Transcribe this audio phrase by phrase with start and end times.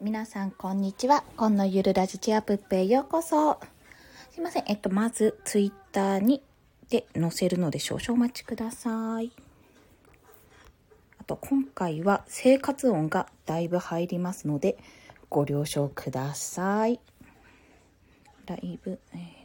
[0.00, 1.24] 皆さん、こんにちは。
[1.36, 3.58] 今のゆるラジチアプッペへようこそ。
[4.30, 4.64] すいません。
[4.66, 6.42] えっと、まず、ツイッターに、
[6.90, 9.32] で、載せるので少々お待ちください。
[11.18, 14.76] あと、今回は生活音がだいぶ入りますので、
[15.30, 17.00] ご了承ください。
[18.46, 19.44] ライブ、えー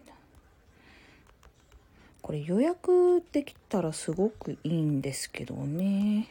[2.29, 6.27] これ予約できたらすごくいいんですけどね。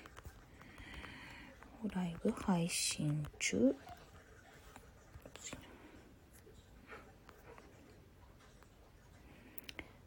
[1.93, 3.75] ライブ配信中。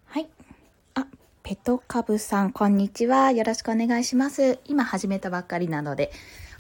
[0.06, 0.30] はい。
[0.94, 1.06] あ、
[1.52, 3.34] ペトカブさん、こんにちは。
[3.34, 4.60] よろしくお願いします。
[4.64, 6.10] 今始めたばっかりなので、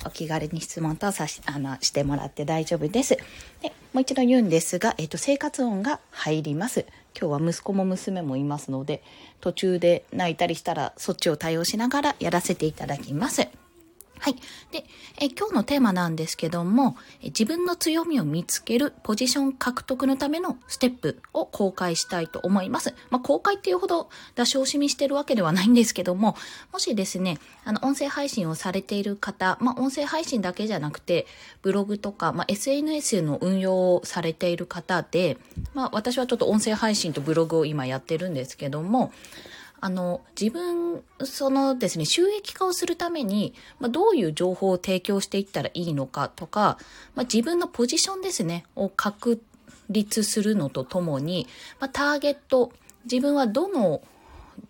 [0.05, 3.15] お気軽に質問とさし、あの、してもらって大丈夫です。
[3.61, 6.85] で、もう一度言うんですが、えっ、と、生活音が入ります。
[7.17, 9.01] 今日は息子も娘もいますので、
[9.39, 13.47] 途中で泣いたりしたら、そっちを対応しながらやらせていただきます。
[14.21, 14.35] はい。
[14.71, 14.85] で、
[15.19, 22.93] え今日のテーマなんですけども、自分の強みを見つけるポジション獲得のためのステップを公開したいと思います。
[23.09, 26.37] まあ、公開っていうほど出し惜しみしてるわけではないんですけども、
[26.71, 31.25] もしですね、あの、音声配信をされている方、まあ、音声配信だけじゃなくて、
[31.63, 35.39] ブログとか、まあ、SNS の運用をされている方で、
[35.73, 39.11] まあ、私はちょっと音声配信とブログを今やってるんですけども、
[39.81, 46.77] あの、自分、そのですね、収益化をするために、まあ、どういう情報を提供していったらいいのかとか、
[47.15, 49.41] まあ、自分のポジションですね、を確
[49.89, 51.47] 立するのとともに、
[51.79, 52.71] まあ、ターゲット、
[53.05, 54.03] 自分はどの、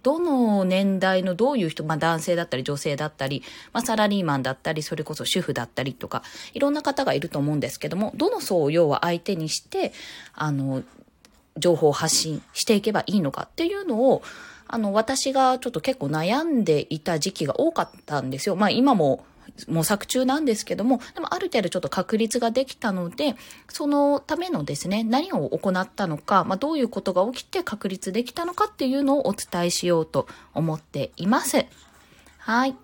[0.04, 6.24] どの年代のどういう人、まあ男性だったり女性だったり、まあサラリーマンだったり、それこそ主婦だったりとか、
[6.54, 9.92] いろんな方がいると思うんですけども、どの層を要は相手にして、
[10.34, 10.84] あの、
[11.58, 14.22] 情報を発信していけばいいのかっていうのを、
[14.72, 18.56] あの、私がちょっと結構悩んでいた時期が多かったんですよ。
[18.56, 19.26] まあ今も
[19.68, 23.36] 模索中なんですけども、でもある程度ちょっと確立ができたので、
[23.68, 31.66] そのためのですね、何を行ったのか、まあどういうことが起きて確立できたのかっていうのをお伝えしようと思っています。
[32.38, 32.76] はい。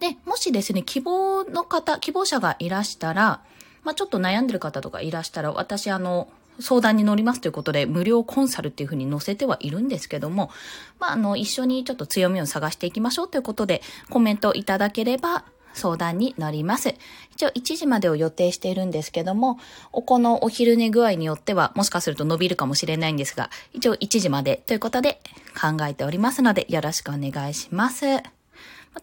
[0.00, 3.42] で、もしですね、希望の方、希望者がいらしたら、
[3.84, 6.28] まあちょっと悩んでる方とかいらしたら、私あの、
[6.60, 10.50] 相談に乗りますということで、無料コンサルっていうふうに載せてはいるんですけども、
[11.00, 15.44] まあ、あの、一緒にちょっと強みを探していきましょうということで、コメントいただければ、
[15.74, 16.94] 相談に乗ります。
[17.32, 19.58] 一応1時までを予定しているんですけども、
[19.92, 25.20] おこのお昼寝具合によっては、もしかすると伸びるかもしれないんですが、一応1時までということで
[25.60, 28.04] 考えておりますので、よろしくお願いします。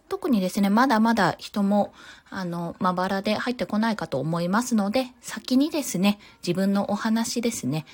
[0.07, 1.93] 特にですね、まだまだ人も、
[2.31, 7.85] あの、まばらで入ってこないかと思いますので、先にですね、自分のお話ですね、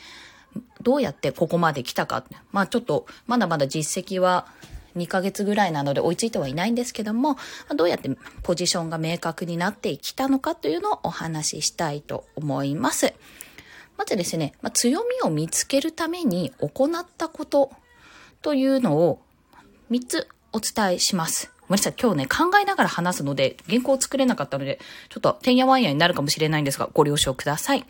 [0.81, 2.23] どうやってここまで来たか。
[2.51, 4.47] まあちょっと、まだまだ実績は
[4.95, 7.35] 2ヶ月ぐらいなので追いついてはいないんですけども、
[7.75, 8.11] どうやって
[8.43, 13.15] ポジションが明確になってきたのかというのをお話ししたいと思います。
[13.97, 17.71] まずですね、ま、強みを見つけるために行ったこと
[18.43, 19.19] というのを
[19.89, 21.56] 3つお伝えします。
[21.67, 24.79] ごめんなさい、今日ね、考えながら話すので、原稿を作れなかったので、
[25.09, 27.85] ちょっと、てんやわんやになるかもしれないんですが、ご了承ください。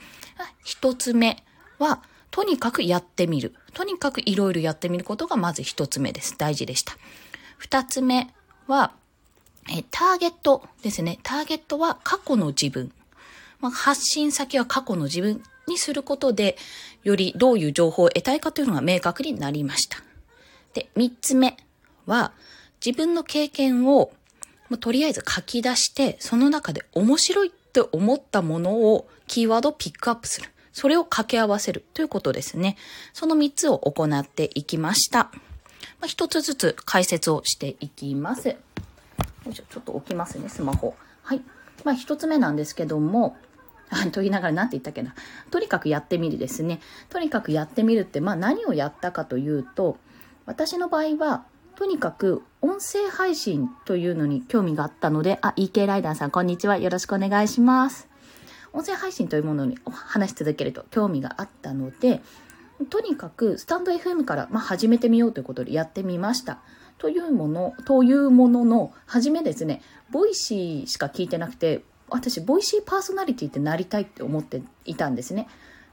[0.63, 1.43] 一つ目
[1.77, 2.01] は、
[2.31, 3.53] とにかくやってみる。
[3.73, 6.35] とにかくいろいろやってみることがまず一つ目です。
[6.37, 6.97] 大事でした。
[7.57, 8.33] 二つ目
[8.65, 8.93] は、
[9.69, 11.19] え、ターゲットですね。
[11.23, 12.91] ターゲットは過去の自分。
[13.59, 16.57] まあ、発信先は過去の自分にすることで、
[17.03, 19.99] よりどういう情報を得たいかというのが明確になりました。
[20.73, 21.57] で、三つ目
[22.05, 22.33] は、
[22.85, 24.11] 自分の経験を、
[24.69, 30.49] まとりあえず書き出して、その中で面白いって思ったものをキーワードをピックアップする。
[30.73, 32.77] それを掛け合わせるということですね。
[33.13, 35.31] その3つを行っていきました。
[35.99, 38.49] まあ、1つずつ解説をしていきます。
[38.49, 38.55] よ
[39.49, 40.95] いしょ、ちょっと置きますね、スマホ。
[41.23, 41.41] はい。
[41.83, 43.37] まあ、1つ目なんですけども、
[44.11, 45.15] と言いながら何て言ったっけな。
[45.49, 46.79] とにかくやってみるですね。
[47.09, 49.97] とにかくやってみるって、まあ何をやったかというと、
[50.45, 51.45] 私の場合は、
[51.77, 56.79] とにかく音声配信というのに興味があったので、あ、EK ライダーさん、こんにちは。
[56.79, 58.07] よろしくお願いします。
[58.73, 62.23] 音声配信というものに話し続けると興味があったので、
[62.89, 66.61] とにかくスタンド FM から、まあ、始めてみようということでやってみました。
[66.97, 75.47] というもの、というものの、初めですね、ボイシーしか聞いてなくて、私、ボイシーパーソナリティってなりたいって思っていたんですね。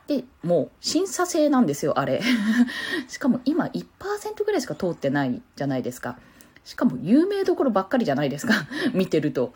[0.07, 2.21] で、もう審査制なんですよ、あれ。
[3.09, 6.19] しかも今1%ぐらいしか通ってないじゃないですか。
[6.65, 8.55] しかも有名どころばっかりじゃないですか。
[8.93, 9.55] 見てると。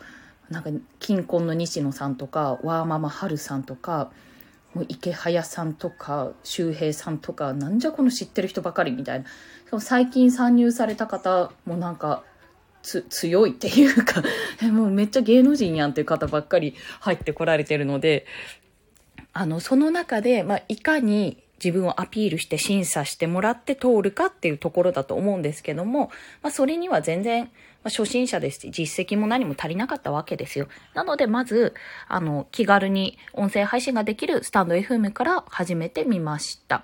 [0.49, 0.69] なんか、
[0.99, 4.11] キンコンの西野さんとか、ワーママハルさんとか、
[4.73, 9.23] もうイケハヤさんとか、周平さんとか、なんじゃこの知ってる人ばかりみたい
[9.71, 9.79] な。
[9.79, 12.23] 最近参入された方もなんか、
[12.81, 14.23] 強いっていうか
[14.71, 18.25] もうめっちゃ芸能人やんっていう方ばっかり入ってこられてるので、
[19.39, 27.49] あの、その中で、まあ、いかに自分をアピールして審査してもらって通るかっていうところだと思うんですけども、まあ、それには全然、ま
[27.85, 30.67] あ、初心者ですし、実績も何も足りなかったわけですよ。
[30.93, 31.73] なので、まず、
[32.09, 36.83] あの、気軽に音声配信ができるスタンド FM から始めてみました。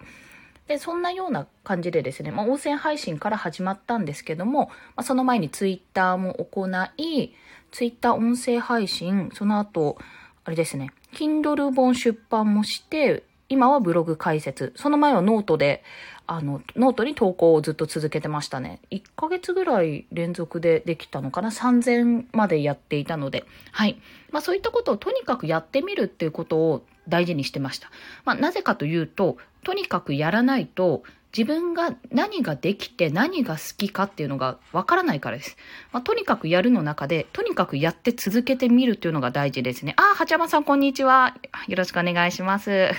[0.69, 7.33] で、そんなような感じでですね、まあ、音声配信から始まったんですけども、まあ、その前にツイッターも行い、
[7.73, 9.97] ツイッター音声配信、その後、
[10.45, 14.73] あれですね、Kindle 本出版もして、今はブログ開設。
[14.75, 15.83] その前はノートで、
[16.27, 18.81] あの、ノートに投稿をずっと続けてましたね。
[18.91, 23.45] 1ヶ月ぐらい連続でできたのかな ?3000 までやっていたので。
[23.71, 23.99] はい。
[24.31, 27.91] まあそういったことをとにかくやってみるっていうことを大事にしてました。
[28.25, 31.03] まあなぜかというと、とにかくやらないと、
[31.35, 35.57] 自分が何ができて何が好きかっていうのがわからないからです。
[35.91, 39.95] まあ、とにかくやるの中で、とにかくやって続けてみるっていうのが大事ですね。
[39.97, 41.35] あ、はちゃまさんこんにちは。
[41.67, 42.89] よろしくお願いします。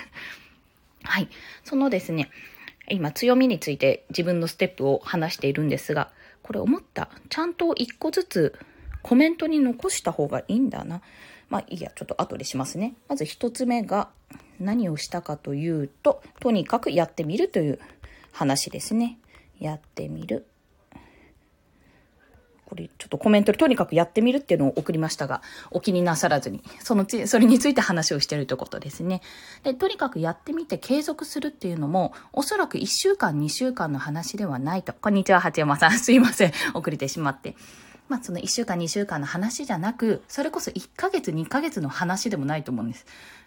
[1.02, 1.28] はい。
[1.64, 2.30] そのですね、
[2.90, 6.10] 今強みについて自分のステップを話しているんですが、
[6.42, 7.08] これ思った。
[7.30, 8.58] ちゃんと一個ずつ
[9.00, 11.00] コメントに残した方がいいんだな。
[11.48, 12.96] まあいいや、ちょっと後でしますね。
[13.08, 14.10] まず一つ目が
[14.60, 17.78] 何をしたかというと、とにかくやってみるという
[18.36, 19.18] 話ですね。
[19.58, 20.46] やってみる。
[22.66, 25.40] これちょっとコメントでとにかくやってみるっていうのを送りましたが、
[25.70, 29.22] お気になさらずに、そのつ、それについて話をしてるということですね。
[29.62, 34.92] で、とにかくやってみて継続するっていうのも、おそらく1週間、2週間の話ではないと。
[34.92, 35.92] こんにちは、八山さん。
[35.98, 36.52] すいません。
[36.74, 37.56] 遅れてしまって。
[38.08, 43.06] まあ、その1週間、2週間の話じゃなく、それこそ1ヶ月、2ヶ月の話でもないと思うんです。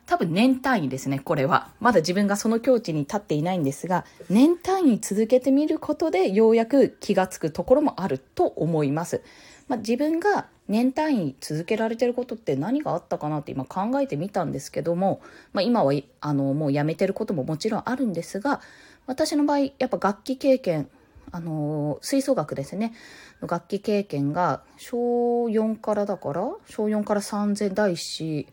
[0.09, 1.69] 多分年単位ですね、これは。
[1.79, 9.21] まだ自分がその境地に立っていないんですが、年単位続けてみることでようやく気がつくところもあると思います。
[9.67, 15.21] まあ、自分が年単位続けられてることって何があったかなって今考えてみたんですけども、
[15.53, 18.61] まあ、今はあのもうやめてることももちろんあるんですが、
[19.06, 20.89] 私の場合、やっぱ楽器経験、
[21.31, 22.94] あの吹奏楽ですね。
[23.41, 28.47] 楽器経験が小4からだから、小4から3000第一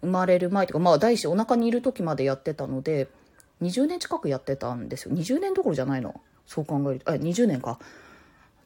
[0.00, 3.08] 生まれる前とか、まあ第一お腹にいる時までやってたので、
[3.62, 5.14] 20年近くやってたんですよ。
[5.14, 6.20] 20年どころじゃないの。
[6.46, 7.78] そう考えると、あ、20年か。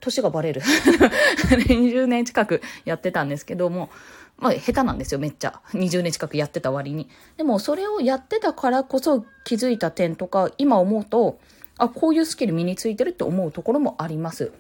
[0.00, 0.60] 年がバレる。
[1.69, 3.90] 20年近くやってたんですけども、
[4.38, 5.60] まあ下手なんですよ、めっちゃ。
[5.72, 7.08] 20年近くやってた割に。
[7.36, 11.38] でもそれをやってたからこそ気づいた点とか、今思うと、
[11.78, 14.52] あ、こういうスキル身についてるって思うところもあります。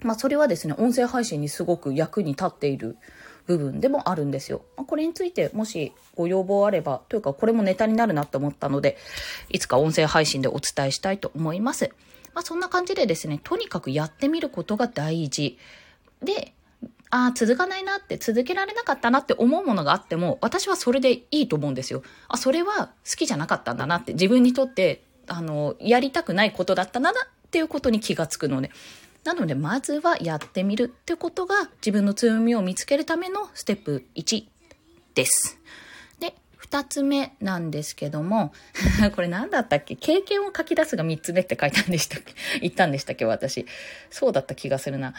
[0.00, 2.96] まあそれはですね、音声配信にすごく役に立っている
[3.46, 4.62] 部分でもあるんですよ。
[4.76, 8.96] これについてもしご要望あれば、というかこれもネタになるなと思ったので、
[9.48, 11.90] いつか音声配信でお伝えしたいと思います。
[12.34, 15.58] まあそんな感じでですね、とにかくやってみることが大事。
[16.22, 16.52] で、
[17.10, 22.02] ああ、続かないなって、続けられなかったなって思うものがあっても、私はそれでいいと思うんですよ。
[22.28, 28.70] あ、それは好きじゃなかったんだなって、自分にとって、あの、やりたくないことだったんだなっていうことに気がつくので、
[29.24, 34.44] なので、まずはやってみるってことが自分の強みを見つけるためのステップ1
[35.14, 35.58] です。
[36.20, 38.52] で、二つ目なんですけども、
[39.14, 39.96] これ何だったっけ？
[39.96, 42.34] 経験を書き出すが三つ目って書いたんでしたっけ？
[42.62, 43.66] 言ったんでしたっけ私。
[44.10, 45.14] そうだった気がするな。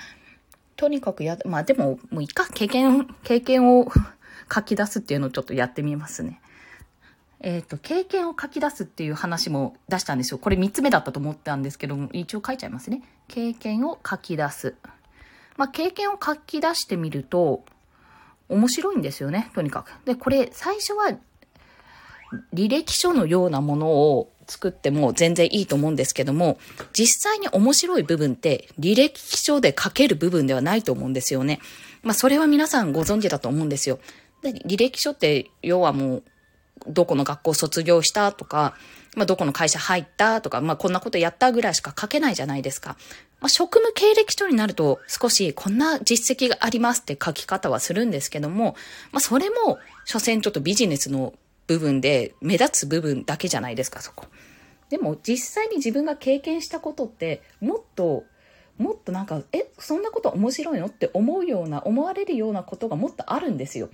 [0.76, 3.92] とにかくや、まあでも、もういいか、経験、経験を
[4.54, 6.42] 書き出すっていうのをちょっとやってみますね。
[7.44, 10.38] えっ、ー、と、経験を書き出すっていう話も出したんですよ。
[10.38, 13.02] これ3つ目だったと思ったんですけども、一応書いちゃいますね。
[13.28, 14.76] 経験を書き出す。
[15.58, 17.64] まあ、経験を書き出してみると、
[18.48, 19.92] 面白いんですよね、とにかく。
[20.06, 21.18] で、これ、最初は、
[22.54, 26.60] 履歴書のようなものを作っても全然いいと思うんですけども、
[26.94, 31.60] 実際に面白い部分って履歴書で書ける部分ではないと思うんですよね。
[32.04, 34.00] まあそれは皆さんご存知だと思うんですよ。
[34.42, 36.24] で履歴書って要はもう
[36.88, 38.76] どこの学校卒業したとか、
[39.16, 42.98] まあ、どこの会社入ったとか、まあ、こんなことやったぐらいしか書けないじゃないですか。
[43.40, 48.76] まあ、職務経歴書になると少しこんな実績がありますって書き方はするんですけども、
[49.12, 51.34] まあ、それも、所詮ちょっとビジネスの
[51.68, 54.26] 部分で目立つ部分だけじゃないですか、そこ。
[54.90, 58.26] でも実際に自分が経験したことって、もっと、
[58.78, 63.90] もっとなんか、え、そんなこと面白いのって思うような、思われるようなことがもっとあるんですよ。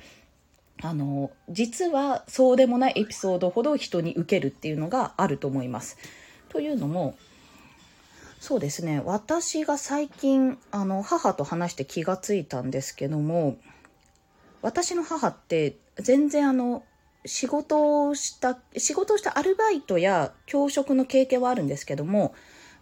[0.81, 5.97] あの、実はそうでもないエピソードほど人に受けるっていうのがあると思います。
[6.49, 7.15] というのも、
[8.39, 13.57] そうですね、私が最近、あの、母と話して気がついたんですけども、
[14.61, 16.83] 私の母って全然あの、
[17.25, 22.33] 仕事をした、仕事をしたアルバイトや教職の経験はあるんですけども、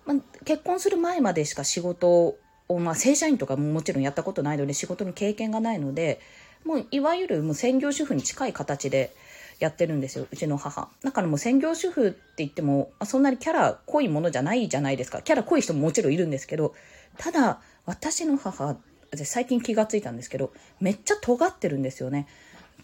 [0.05, 2.37] ま結婚する前までしか仕事
[2.67, 6.19] を、まあ、正社員とかももちろんやったことないので、仕事に経験がないので、
[6.65, 9.15] もういわゆるもう専業主婦に近い形で
[9.59, 10.89] やってるんですよ、うちの母。
[11.03, 15.21] だからもう専業主婦って言っても、そんなにキャラ濃いものじゃないじゃないですか。
[15.21, 16.73] キャラ濃い人ももちろんいるんですけど、
[17.17, 18.77] ただ、私の母、
[19.15, 22.27] 最近気がついたんですけど、めっちゃ尖ってるんですよね。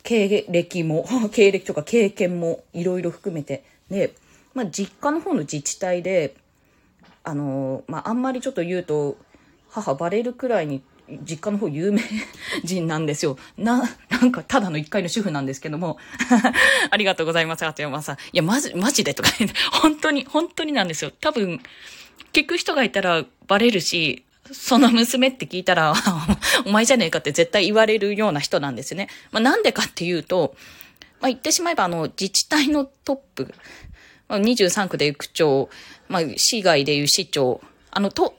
[0.04, 3.64] 経歴も、 経歴とか経験もいろいろ含めて。
[3.90, 4.14] で、
[4.54, 6.36] まあ、実家の方の自治体で、
[7.24, 9.18] あの、まあ、あんまりちょっと言うと、
[9.70, 10.82] 母バレるくらいに
[11.24, 12.02] 実家の方有名
[12.64, 13.38] 人なんですよ。
[13.58, 15.98] な、なんかただの一回の主婦なんですけども。
[16.90, 18.16] ありがとうございます、鳩山さん。
[18.16, 21.12] いや、まじ、マジでとか言って、本当に、本当になんですよ。
[21.12, 21.62] 多分、
[22.34, 25.94] 聞く人がいたらバレるし、その娘って聞いたら、
[26.66, 29.08] お前じゃねえかって絶対言われるような人なんですよね。
[29.32, 30.56] まあ、なんでかっていうと、
[31.20, 33.54] まあ、言ってしまえば、あの、自治体のトップ、
[34.30, 35.70] 23区でいう区長、
[36.08, 38.36] まあ、市外でいう市長、あの、と、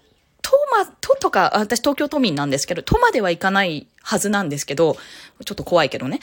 [0.70, 4.96] ま、都とか、私東京都民なんですけど、都までは行かないはずなんですけど、
[5.44, 6.20] ちょっと怖いけどね。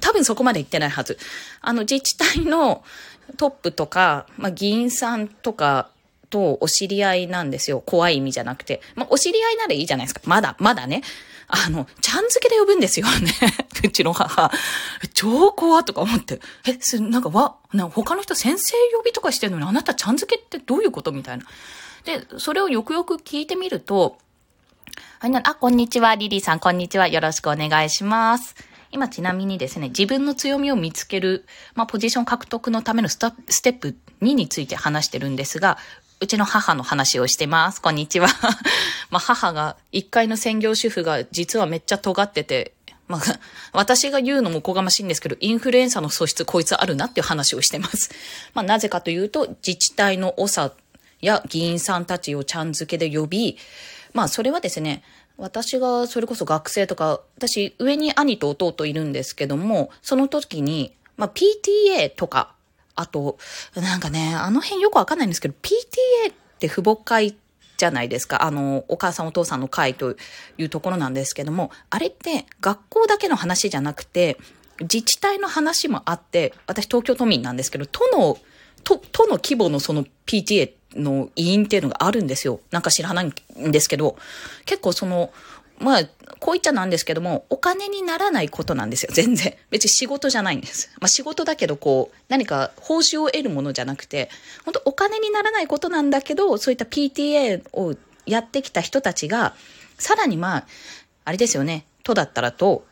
[0.00, 1.18] 多分そこまで行ってないはず。
[1.60, 2.84] あの、自治体の
[3.36, 5.90] トップとか、まあ、議員さんとか、
[6.30, 7.82] とお知り合いなんですよ。
[7.84, 8.80] 怖い意味じゃなくて。
[8.94, 10.20] まあ、お知り合いならいいじゃないですか。
[10.24, 11.02] まだ、まだね。
[11.48, 13.32] あの、ちゃん付けで呼ぶんですよね。
[13.82, 14.50] うちの母。
[15.14, 16.40] 超怖とか思って。
[16.66, 21.44] え、す、なんかわ、な他の人先生呼びとかしてるのにあなたちゃん付けってどういうことみたいな。
[22.04, 24.18] で、それをよくよく聞いてみると、
[25.20, 27.08] あ、こんにちは、リリーさん、こんにちは。
[27.08, 28.54] よろしくお願いします。
[28.90, 33.26] 今ちなみにですね、自分の強みを見つける、まあ、ポジション獲得のためのステ
[33.70, 35.78] ップ2について話してるんですが、
[36.20, 37.82] うちの母の話をしてます。
[37.82, 38.28] こんにちは。
[39.10, 42.72] まあ、母が、一階の専業主婦が実はめっちゃ尖ってて、
[43.06, 43.20] まあ、
[43.72, 48.10] 私が言うのもおこがましいんですけど、インフルエンサーの素質こいつあるなっていう話をしてます。
[48.54, 50.72] まあ、なぜかというと、自治体の長
[51.20, 53.56] や議員さんたちをちゃん付けで呼び、
[54.12, 55.02] まあ、それはですね、
[55.36, 62.54] 私がそれこそ学生とか、私上に兄と弟いるんですけども、その時に、まあ、PTA とか、
[62.94, 63.38] あと、
[63.74, 67.36] なんかね、あの辺よくわかんないんですけど、PTA って父母会
[67.76, 68.42] じゃないですか。
[68.42, 70.16] あの、お母さんお父さんの会と
[70.58, 74.36] いうところなんですけども、あれって学校だけの話じゃなくて、
[74.80, 78.38] 自治体の話もあって、私東京都民なんですけど、都の、
[78.82, 82.60] 都、都の規模のその PTA っの委員っていうのがあるんですよ。
[82.70, 84.16] なんか知らないんですけど、
[84.64, 85.30] 結構その、
[85.78, 86.04] まあ、
[86.40, 89.54] こう言っちゃなんですけども、お金にならないことなんですよ、全然。
[89.70, 90.90] 別に仕事じゃないんです。
[91.00, 94.28] まあ仕事だけど、こう、何か報酬を得るものじゃなくて、
[94.64, 97.94] 本当お金にならないことなんだけど、そういった PTA を
[98.26, 99.54] やってきた人たちが、
[99.98, 100.66] さらにまあ、
[101.24, 102.84] あれですよね、都だったらと、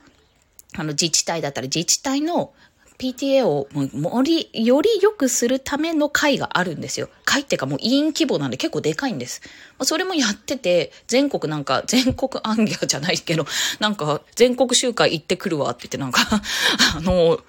[0.77, 2.53] あの自治体だったら自治体の
[2.99, 7.09] PTA をもり、より良くするための会があるんですよ。
[7.25, 9.43] 会っていうかもう委員規模なんで結構でかいんです。
[9.83, 13.47] それもやってて、全国なんか、全国アンギャじゃないけど、
[13.79, 16.23] なんか全国集会行ってくるわって言ってなんか
[16.97, 17.41] あの、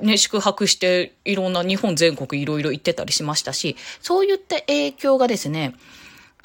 [0.00, 5.74] ね、宿泊していろんな日本全国いろいろ行ってたりしましたし、そういった影響がですね、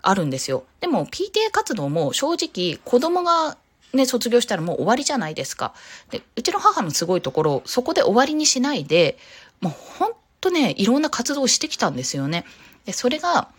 [0.01, 0.63] あるんですよ。
[0.79, 3.57] でも PTA 活動も正直子供が
[3.93, 5.73] ね、卒業したらもう終わりじゃないですか。
[6.09, 9.17] で、うちの母のすごいところ、そこで終わりにしないで、
[9.61, 12.45] もうほんとね、いろんな活動をしてきたんですよね。
[12.85, 13.49] で、それが、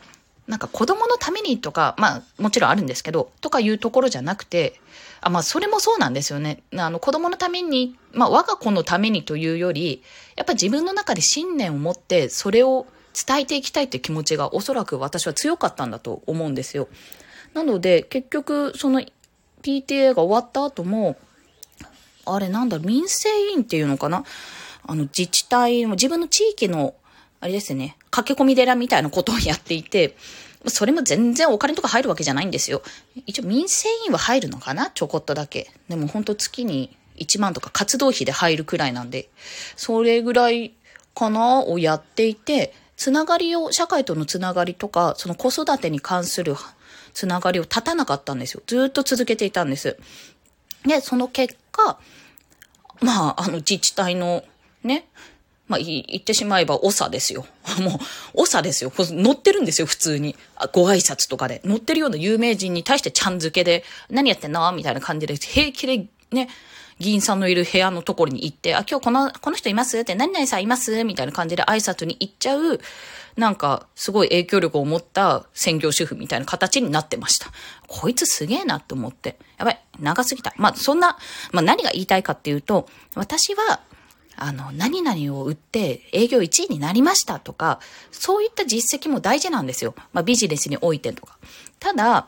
[0.47, 4.81] なんか子供のためにとか、まあもちろんあるんですけど、とかいうところじゃなくて、
[5.21, 6.63] あまあそれもそうなんですよね。
[6.77, 10.03] あの子供のために、まあ我が子のためにというより、
[10.37, 12.87] やっぱ自分の中で信念を持ってそれを
[13.27, 16.89] 伝えていきたいって気持ちがおそらく私は強かったんだと思うんですよ。
[17.53, 19.03] なので結局その
[19.63, 21.17] PTA が終わった後も、
[22.27, 24.25] あれなんだ、民生委員っていうのかな？
[24.87, 26.95] あの、自治体も自分の地域の、
[27.41, 30.17] あれですね、駆け込み寺みたいなことをやっていて、
[30.67, 32.83] それも全然お金とか入るわけじゃないんですよ。
[33.27, 34.91] 一応民生委員は入るのかな？
[34.91, 35.71] ちょこっとだけ。
[35.89, 39.29] でも本当月に1万とか活動費で入るくらいなんで、
[39.77, 40.75] それぐらい
[41.15, 41.63] かな？
[41.63, 46.55] をやっていて、つながりを、社会とのつながりとか、その子育てに関する
[47.19, 48.63] つながりを立たなかったんですよ。
[48.65, 49.97] ずっと続けていたんです。
[50.87, 51.99] で、その結果、
[53.01, 54.45] まあ、あの自治体の
[54.85, 55.09] ね、
[55.67, 57.45] まあ、言ってしまえば、長ですよ。
[57.83, 57.99] も
[58.35, 58.93] う、長ですよ。
[58.97, 60.37] 乗ってるんですよ、普通に。
[60.73, 61.61] ご挨拶とかで。
[61.65, 64.71] 乗ってるような有名人に対してちゃん付けで、何やってんの？
[64.71, 66.49] みたいな感じで、平気でね、
[66.99, 69.99] 議員さんのいる部屋のところに行って、あ、今日この、この人います？
[69.99, 71.05] って、何々さんいます？
[71.05, 72.81] みたいな感じで挨拶に行っちゃう、
[73.37, 77.47] なんか、すごい影響力を持った専業主婦みたいな形になってました。
[77.87, 79.39] こいつすげえなって思って。
[79.59, 80.53] やばい、長すぎた。
[80.57, 81.19] まあ、そんな、
[81.53, 83.81] まあ何が言いたいかっていうと、私は、
[84.35, 89.95] あの、何々を売って営業1位になりましたとか、そういった実績も大事なんですよ。
[90.13, 91.39] まあビジネスにおいてとか。
[91.79, 92.27] ただ、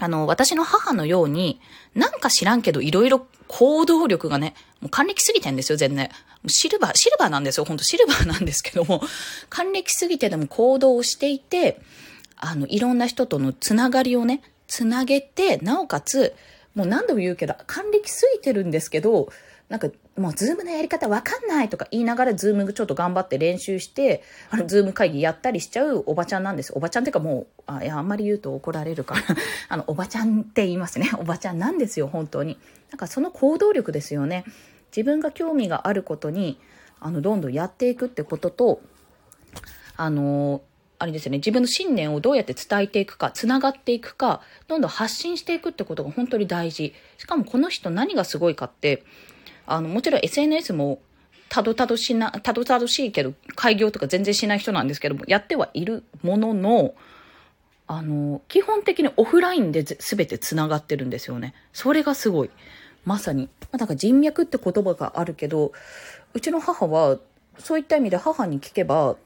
[0.00, 1.60] あの、私の母のように、
[1.94, 6.10] なんか知らんけど、いろいろ行動力がね、もう還暦すぎてんですよ、全然。
[6.46, 9.02] シルバー、シルバーなんですよ、ほんとシルバーなんですけども、
[9.50, 11.80] 還暦すぎてでも行動をしていて、
[12.36, 16.34] あの、いろんな人とのつながりをね、つなげて、なおかつ、
[16.74, 19.32] もう何度も言うけど、還暦すぎてるんですけど、
[19.68, 26.72] なんか、もうズームのやり方わかんないとか言いながらズームちょっと頑張って練習して、あの、ズーム会議やったりしちゃうおばちゃんなんです。
[26.74, 29.22] おばちゃんっていうかもう、あ、いや、あんまり言うと怒られるから、
[29.68, 31.10] あの、おばちゃんって言いますね。
[31.18, 32.58] おばちゃんなんですよ、本当に。
[32.90, 34.44] なんかその行動力ですよね。
[34.96, 36.58] 自分が興味があることに、
[36.98, 38.80] あの、どんどんやっていくってことと、
[39.98, 40.62] あの、
[40.98, 46.94] あれですよね、自分の信念をどうやって伝えていくか、つながっていくか、どんどん発信していくってことが本当に大事。
[47.18, 49.04] しかもこの人何がすごいかって、
[49.68, 51.00] あの、もちろん SNS も
[51.48, 56.94] たどたどしな、たどたどしいけど、開業とか全然しない人なんですけども、やってはいるものの、
[57.86, 61.54] あの、基本的にオフラインで全て繋がってるんですよね。
[61.72, 62.50] それがすごい。
[63.04, 63.48] まさに。
[63.72, 65.72] ま、だから人脈って言葉があるけど、
[66.34, 67.18] うちの母は、
[67.58, 69.16] そういった意味で母に聞けば、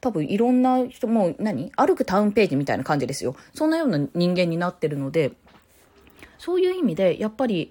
[0.00, 1.72] 多分いろんな人も何？
[1.76, 3.36] 歩くタウンページみたいな感じですよ。
[3.54, 5.32] そんなような人間になってるので、
[6.38, 7.70] そういう意味で、やっぱり、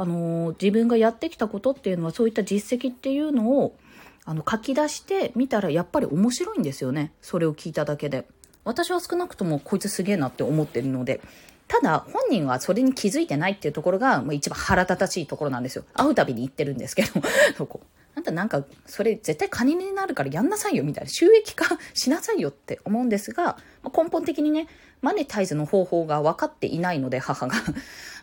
[0.00, 3.76] あの自分がやってきたことっていうのはそういった実績っていうのを
[4.24, 7.10] あの書き出してみたらやっぱり面白いんですよね。
[7.20, 8.24] それを聞いただけで。
[8.64, 11.20] 私は少なくともこいつすげえなって思ってるので。
[11.66, 15.84] ただ本人はそれに気づいてないっていうところが、まあ、一番腹立たしいところなんですよ。
[15.94, 17.20] 会うたびに言ってるんですけど。
[17.56, 17.80] そ こ
[18.18, 24.66] あんたなんかそれ絶対金になるからやんなさいよみたいな収益化しなさいよって思うんですが、まあ、根本的にね
[25.00, 27.54] マネタイズの方法が分かっていないので母が。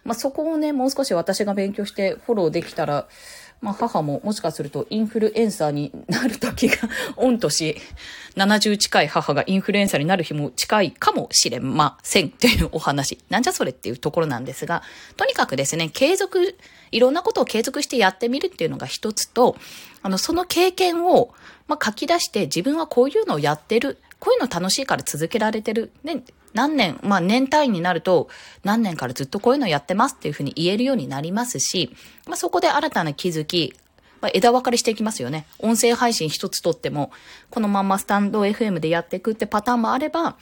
[0.04, 3.08] ま、そこをね、もう少し私が勉強してフォローできたら、
[3.66, 7.76] まあ、母ももしかするとインフルエンサーになる時が、 御年
[8.36, 13.18] 70近い母がインフルエンサーになる日も近いかもしれませんっていうお話。
[13.28, 14.84] なんじゃそれっていうところなんですが、
[15.18, 16.56] とにかくですね、継続、
[16.92, 19.58] いろんなことを継続してやってみるっていうのが一つと、
[20.04, 21.34] あの、その経験を、
[21.68, 23.98] まあ、書き出して自分はこういうのをやってる。
[24.20, 25.92] こういうの楽しいから続けられてる。
[26.04, 26.22] で、
[26.56, 28.30] 何年、まあ年単位になると、
[28.64, 33.74] 何年からずっとこういうのやってますっていうふうに言えるようになりますし、まあそこで新たな気づき、
[34.22, 35.46] まあ、枝分かれしていきますよね。
[35.60, 37.12] 音声配信一つとっても、
[37.52, 40.38] このまんまスタンド FM でやっていくってパターンもあれば、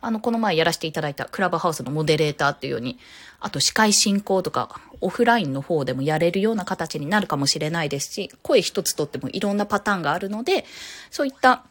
[0.00, 2.98] あの、この前やらせていただいたクラブハウスのモデレーターっていうように、
[3.40, 10.64] あと司会進行とか、オフラインの方でもやれるような形になるかもしれないですし、声一つとってもいろんなパターンがあるので、
[11.10, 11.64] そういった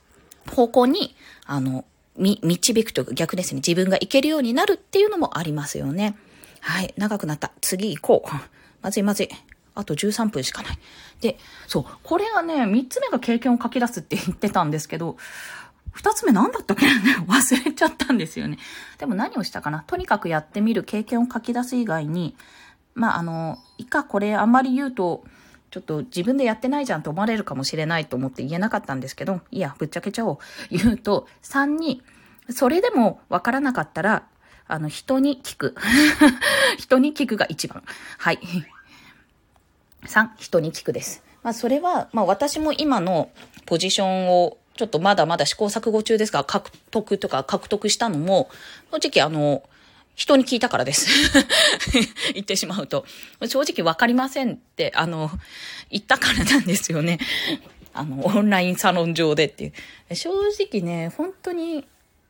[0.54, 1.86] 方向に、あの、
[2.18, 3.62] み、導くというか逆ですね。
[3.66, 6.16] 自分が行けるようになるっていうのもありますよね。
[6.62, 6.94] はい。
[6.98, 7.52] 長くなった。
[7.62, 8.36] 次行こう。
[8.82, 9.30] まずいまずい。
[9.76, 10.80] あと13分しかない。
[11.22, 11.86] で、そう。
[12.04, 15.18] これがね、3つ目が経験を書き出すって言ってたんですけど、
[15.96, 16.86] 2つ目何だったっけ？
[17.28, 18.58] 忘れちゃったんですよね。
[18.98, 19.84] でも何をしたかな？
[19.88, 22.36] とにかくやってみる経験を書き出す以外に、
[22.94, 25.24] まあ、あの、いかこれあんまり言うと、
[25.72, 30.38] ちょっと自分でやってないじゃんと思われるかもしれないと思って言えなかったんですけど、いや、ぶっちゃけちゃおう。
[30.70, 32.02] 言うと、3に、
[32.50, 34.28] それでもわからなかったら、
[34.68, 35.76] あの、人に聞く。
[36.78, 37.84] 人に聞くが一番。
[38.18, 38.40] はい。
[40.06, 41.24] 3、人に聞くです。
[41.44, 43.30] まあ、それは、まあ、私も今の
[43.66, 48.50] ポジションを、ちょっとまだまだ試行錯誤中ですが、獲得とか獲得したのも、
[48.92, 49.64] 正直あの、
[50.16, 51.08] 人に聞いたからです。
[52.34, 53.06] 言ってしまうと。
[53.48, 55.30] 正直わかりませんって、あの、
[55.90, 57.20] 言ったからなんですよね。
[57.94, 59.68] あの、オンラインサロン上でってい
[60.10, 60.16] う。
[60.16, 61.86] 正直ね、本当に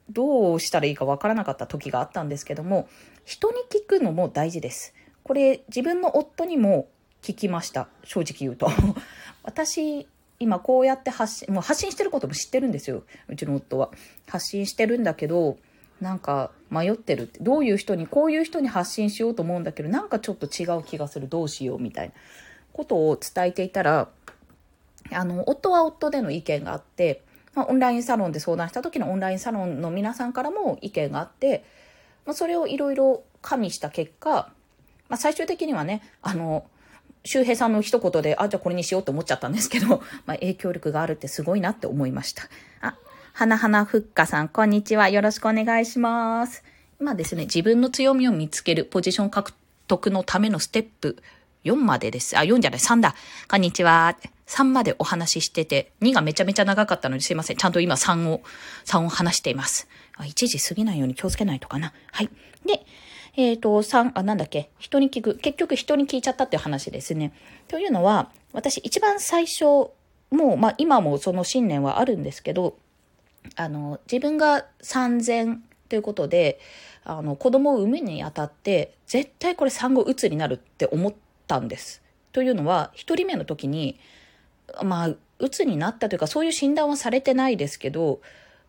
[0.09, 2.87] どうしたらいいかわからなかった時があったんですけども、
[3.23, 4.93] 人に聞くのも大事です。
[5.23, 6.87] これ、自分の夫にも
[7.23, 7.87] 聞きました。
[8.03, 8.69] 正直言うと。
[9.43, 10.07] 私、
[10.39, 13.03] 今こうやって発信、もう発信してることも知ってるんですよ。
[13.27, 13.89] うちの夫は。
[14.27, 15.57] 発信してるんだけど、
[16.05, 22.13] なんか迷ってるってどういう人にこういう人に発信しようと思うんだけどなんかちょっと違う気がするどうしようみたいな
[22.73, 24.09] ことを伝えていたら
[25.11, 27.23] あの夫は夫での意見があって、
[27.55, 31.65] まあ、オンラインサロンで相談した時のオンラインサロンの皆さんからも意見があって、
[32.25, 34.51] まあ、それをいろいろ加味した結果、
[35.09, 36.65] まあ、最終的にはねあの
[37.25, 42.43] 周平さんの一言で、あ、じゃあこれにしようと思っちゃったんですけど、 まあ、影響力があるってすごいなって思いました。
[42.81, 42.95] あ、
[43.37, 45.09] 花花ふっかさん、こんにちは。
[45.09, 46.63] よろしくお願いします。
[47.01, 49.51] 今ですね、自分の強みを見つけるポジション獲
[49.87, 51.17] 得のためのステップ
[51.65, 52.37] 4までです。
[52.37, 53.13] あ、4じゃない、3だ。
[53.51, 54.17] こんにちは。
[54.47, 57.57] 3までお話ししてて、2がめちゃめちゃ長かったのですいません。
[57.57, 58.41] ちゃんと今3を、
[58.85, 59.89] 3を話しています。
[60.15, 61.91] あ1時過ぎないように気をつけないとかな。
[62.13, 62.29] はい。
[62.65, 62.85] で、
[63.35, 65.35] えっ、ー、と、3、あ、なんだっけ、人に聞く。
[65.35, 67.33] 結局人に聞いちゃったっていう話ですね。
[67.67, 72.77] というのは、私一番最初、もう、まあ今もその信念はあるんですけど、
[73.55, 75.57] あの、自分が3000
[75.89, 76.59] ということで、
[77.03, 81.13] あの、子供を産むにあたって、絶対これ産後うつになるって思っ
[81.47, 82.01] たんです。
[82.31, 83.99] というのは、一人目の時に、
[84.83, 88.21] まあ、うつになったというか、そういう診断はされてないですけど、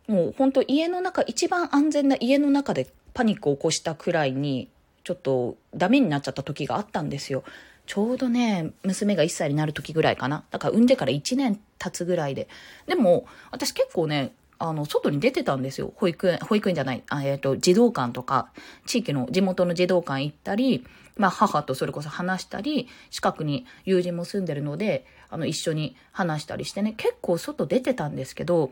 [0.06, 4.68] もう本当家の中、一番安全な家の中でパニックを起こしたくらいに、
[5.04, 7.44] ちょっとダメになっちゃった時があったんですよ。
[7.86, 10.44] ちょうどね、娘が1歳になる時ぐらいかな。
[10.50, 12.48] だから産んでから1年経つぐらいで。
[12.86, 15.92] でも、私結構ね、あの、外に出てたんですよ。
[15.96, 18.50] 保育園、保育園じゃない、あえっ、ー、と、児童館とか、
[18.86, 28.70] 地域の、地元の児童館行ったり、まあ、母とそれこそ話したり、近くに友人も住んでるので、あの、一緒に話したりしてね、結構外出てたんですけど、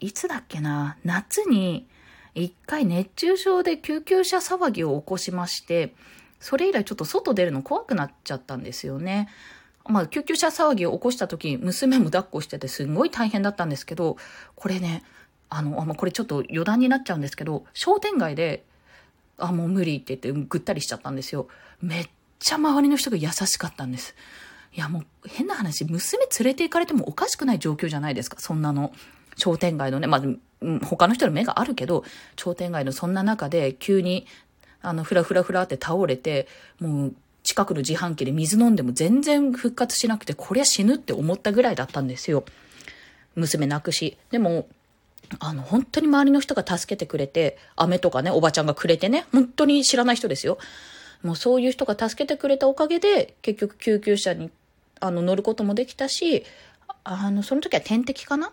[0.00, 1.86] いつだっけな、夏に、
[2.34, 5.94] 一回熱中症で救急車騒ぎを起こしまして、
[6.38, 9.28] それ以来ちょっと外出るの怖くなっちゃったんですよね。
[9.88, 14.16] まあ、救急車騒ぎを起こした時、娘も抱っこしててすんごい大変だったんですけど、
[14.54, 15.02] これね、
[15.48, 18.64] あの、あこれちょっと余談になっちゃうんですけど、商店街で、
[19.38, 21.48] あ、もう無理って言ってぐったりしちゃったんですよ。
[21.80, 24.14] めっちゃ周りの人が優しかったんです。
[24.74, 28.92] いやもう変な話、娘連れて行かれてもおかしくない状況じゃないですか、そんなの。
[29.36, 32.04] 商店街のね、まあ、他の人の目があるけど、
[32.36, 34.26] 商店街のそんな中で急に、
[34.82, 36.48] あの、ふらふらふらって倒れて、
[36.80, 37.14] もう
[37.46, 42.44] 近くの自販機で水飲んでも全然復活しなくて、こりゃ死ぬって思ったぐらいだったんですよ。
[43.36, 44.18] 娘亡くし。
[44.32, 44.66] でも、
[45.38, 50.58] あの、本当に周りの人が助けてくれて、飴とかね、おばちゃんがくれてね、本当に知らない人ですよ。
[51.22, 54.50] もうそういう人が助けてくれたおかげで、結局救急車に
[54.98, 56.44] あの乗ることもできたし、
[57.04, 58.50] あの、その時は点滴かな？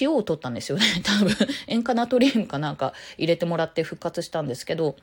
[0.00, 0.84] 塩を取ったんですよね。
[1.02, 1.34] 多分、
[1.66, 4.94] 塩化ナトリウムかなんか入れてもらって復活したんですけど、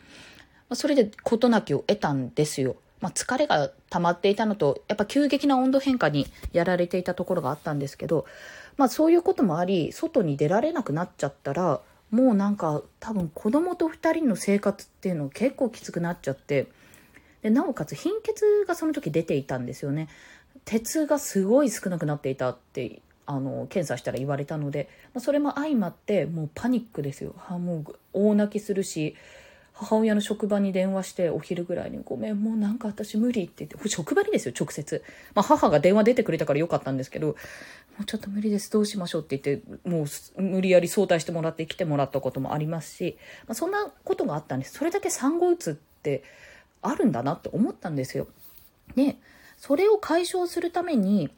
[0.72, 2.78] それで事なきを得たんですよ。
[3.00, 8.26] まあ、疲れが溜まっていたのと、やっぱ急激な温度変化にやられていたところがあったんですけど、
[8.78, 16.68] まあそういうこともあり、外に出られなくなっちゃったら、もうなんか多分子供と2人の生活っていうの結構きつくなっちゃって、
[17.42, 20.08] でなおかつ貧血がその時出ていたんですよね。
[20.66, 27.36] 鉄がすごい少なくなっていたってあの検査したら言われたので、まあ、それも相まってもうパニックですよ。
[27.38, 29.16] はもう大泣きするし
[29.80, 35.04] 母親の職場に電話してお昼ぐらいに「ごめんもうなんか私無理」って言って職場にですよ直接、
[35.36, 37.28] まあ、母が電話出てくれたからよかったんですけど
[37.98, 46.24] 「もうちょっと無理ですどうしましょう」って言ってもう無理やり早退してもらって来てもらったこともありますし、まあ、そんなことがあったんですそれだけ産後うつって
[46.82, 48.28] あるんだなって思ったんですよ。
[48.96, 49.16] で
[49.58, 51.30] それを解消するために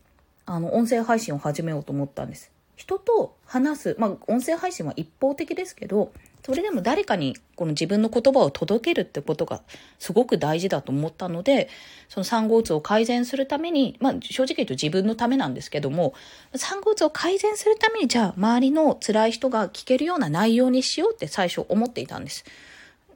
[0.45, 2.51] あの音声配信を始めようと思ったんです。
[2.75, 6.13] 人と話す、まあ、音声配信は一方的ですけど
[6.45, 9.61] それでも誰かにこの自分の言葉を届けるってことが
[9.99, 11.69] すごく大事だと思ったので、
[12.07, 16.13] その産後うつを改善するために、まあ正直言うと自分のためなんですけども、
[16.55, 22.45] 産後うつを改善するためにじゃあ周りの辛い人が聞けるような内容にしようって最初思っていたんです。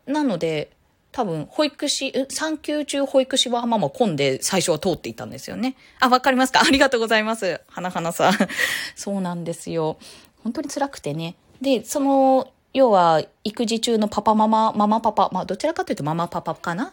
[0.06, 0.72] なので、
[1.14, 5.76] 多分、保育士、産休中保育士はママ混んで最初は通っていたんですよね。
[6.00, 6.62] あ、わかりますか？
[6.66, 7.62] ありがとうございます。
[7.68, 8.34] 花花さん。
[8.98, 9.98] そうなんですよ。
[10.44, 11.36] 本当に辛くてね。
[11.62, 16.92] で、その、要は、育児中のパパママ、ママパパ、まあ、どちらかというとママパパかな？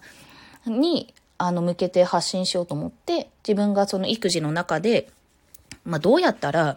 [0.66, 5.08] に、あの、向けて発信しようと思って、自分がその育児の中で、
[5.84, 6.76] まあ、どうやったら、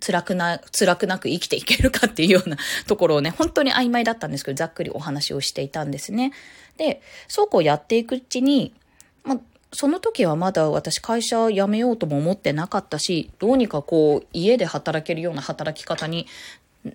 [0.00, 6.32] 辛くな、辛くなく生きていけるかっていうような ところをね、本当に曖昧だったんですけど、ざっくりお話をしていたんですね。
[6.76, 8.74] で、そうこうやっていくうちに、
[9.24, 9.38] まあ、
[9.72, 16.26] その時はまだ私会社辞めようとも思ってなかったし、どうにかこう家で働けるような働き方に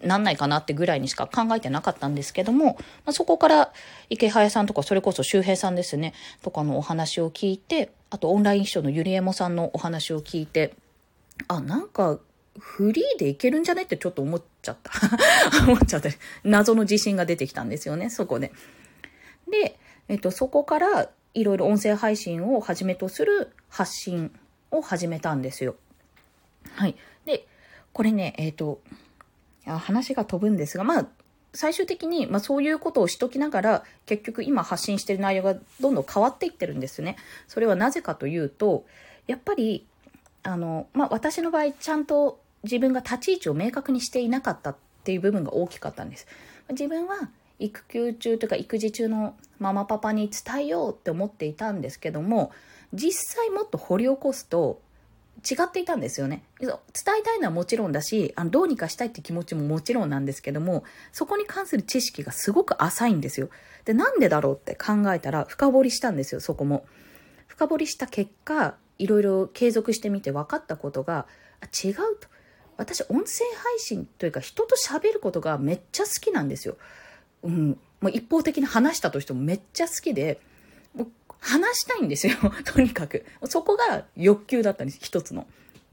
[0.01, 3.73] なんないかなってぐらいにしか考えてなかったんですけども、まあ、そこから
[4.09, 10.73] 池早さんとかそれこそ周平さんですね、とかのお話を聞いて、あとオンライン秘書のゆりえもさんのお話を聞いて、
[11.47, 12.19] あ、なんか
[12.59, 14.91] フリーでいけるんじゃねってちょっと思っちゃった。
[15.63, 16.09] 思っちゃった。
[16.43, 18.51] 謎の自信が出てきたんですよね、そこで。
[19.49, 19.77] で、
[20.07, 24.37] えっと、そこからいろいろ音声配信をはじめとする発信
[24.69, 25.75] を始めたんですよ。
[26.73, 26.95] はい。
[27.25, 27.47] で、
[27.93, 28.81] これね、えっと、
[29.65, 31.07] 話が飛ぶんですが、まあ、
[31.53, 37.17] 最終的に、まあ、そういうことをしときながら、結局今発信してる内容がどんどん変わっていってるんですね。
[37.47, 38.85] それはなぜかというと、
[39.27, 39.85] やっぱり、
[40.43, 46.27] あの、まあ、私の場合、ちゃんと自分が立ち位置を明確にしていなかったっていう部分が大きかったんです。
[46.69, 52.51] 自分は育休中というか育児中のママパパに伝えようって思っていたんですけども、
[52.93, 54.81] 実際もっと掘り起こすと、
[55.49, 56.43] 違っていたんですよね。
[56.59, 56.69] 伝
[57.19, 63.49] えたいのはもちろんだし、あのどうにかしたいって気持ちももちろんなんですけども、そこに関する知識がすごく浅いんですよ。
[63.85, 66.85] で、なんでだろうって考えたら深掘りしたんですよ、そこも。
[67.47, 71.25] 深掘りした結果、いろいろ継続してみて分かったことが、
[71.59, 72.27] あ違うと。
[72.77, 76.77] 私、音声配信というか人と喋ることがめっちゃ好きなんですよ。
[77.43, 80.39] うん、もう一方的に話したとしてもめっちゃ好きで、
[81.41, 82.35] 話したいんですよ。
[82.63, 83.25] とにかく。
[83.45, 84.99] そこが欲求だったんです。
[85.01, 85.47] 一つの。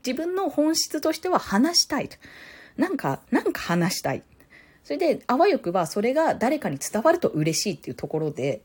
[0.07, 2.17] 自分の本質としては話したいと。
[2.77, 4.23] なんか、なんか話したい。
[4.85, 8.61] それで、あわよくばそれが誰かに伝わると嬉しいっていうところで、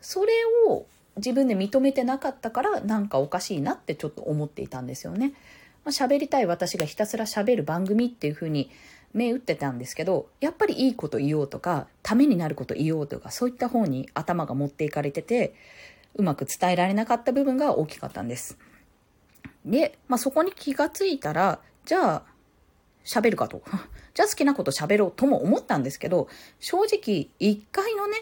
[0.00, 0.32] それ
[0.68, 5.34] を自分で認めてなかったからなんかおかしいなってちょっと思っていたんですよね。
[5.84, 8.70] まあ、喋りたい私がひたすら喋る番組っていう風に
[9.12, 15.54] 目打ってたんですけど、やっぱりいいこと言おうとか、ためになること言おうとか、そういった方に頭が持っていかれてて、
[16.14, 18.58] うまく伝えられなかった部分が大きかったんです。
[19.64, 22.22] で、まあ、そこに気がついたら、じゃあ、
[23.04, 23.62] 喋るかと。
[24.14, 26.28] じゃあ好きなこと喋ろうとも思ったんですけど、
[26.60, 28.18] 正直、1階のね、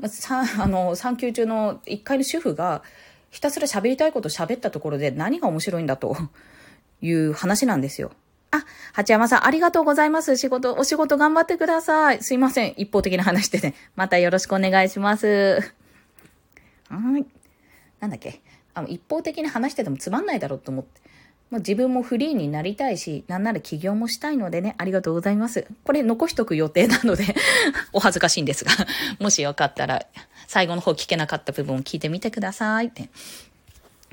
[0.58, 2.82] あの、産休中の1階の主婦が、
[3.30, 6.16] ひたすら喋りたいこと喋ったところで何が面白いんだと
[7.02, 8.12] いう話なんですよ。
[8.52, 10.36] あ、八山さん、ありがとうございます。
[10.36, 12.22] 仕事、お仕事頑張ってください。
[12.22, 12.74] すいません。
[12.76, 13.74] 一方的な話でね。
[13.96, 15.74] またよろしくお願いします。
[16.96, 17.26] はい。
[18.00, 18.40] なんだっけ？
[18.74, 21.00] あの、一方的に話しててもつまんないだろうと思って。
[21.50, 25.66] もう自分もフリーになりたいし、なんなら起業もしたいのでね、ありがとうございます。
[25.84, 27.24] これ残しとく予定なので
[27.92, 28.72] お恥ずかしいんですが
[29.20, 30.04] もしよかったら、
[30.48, 33.08] 最後の方聞けなかった部分を聞いてみてくださいって。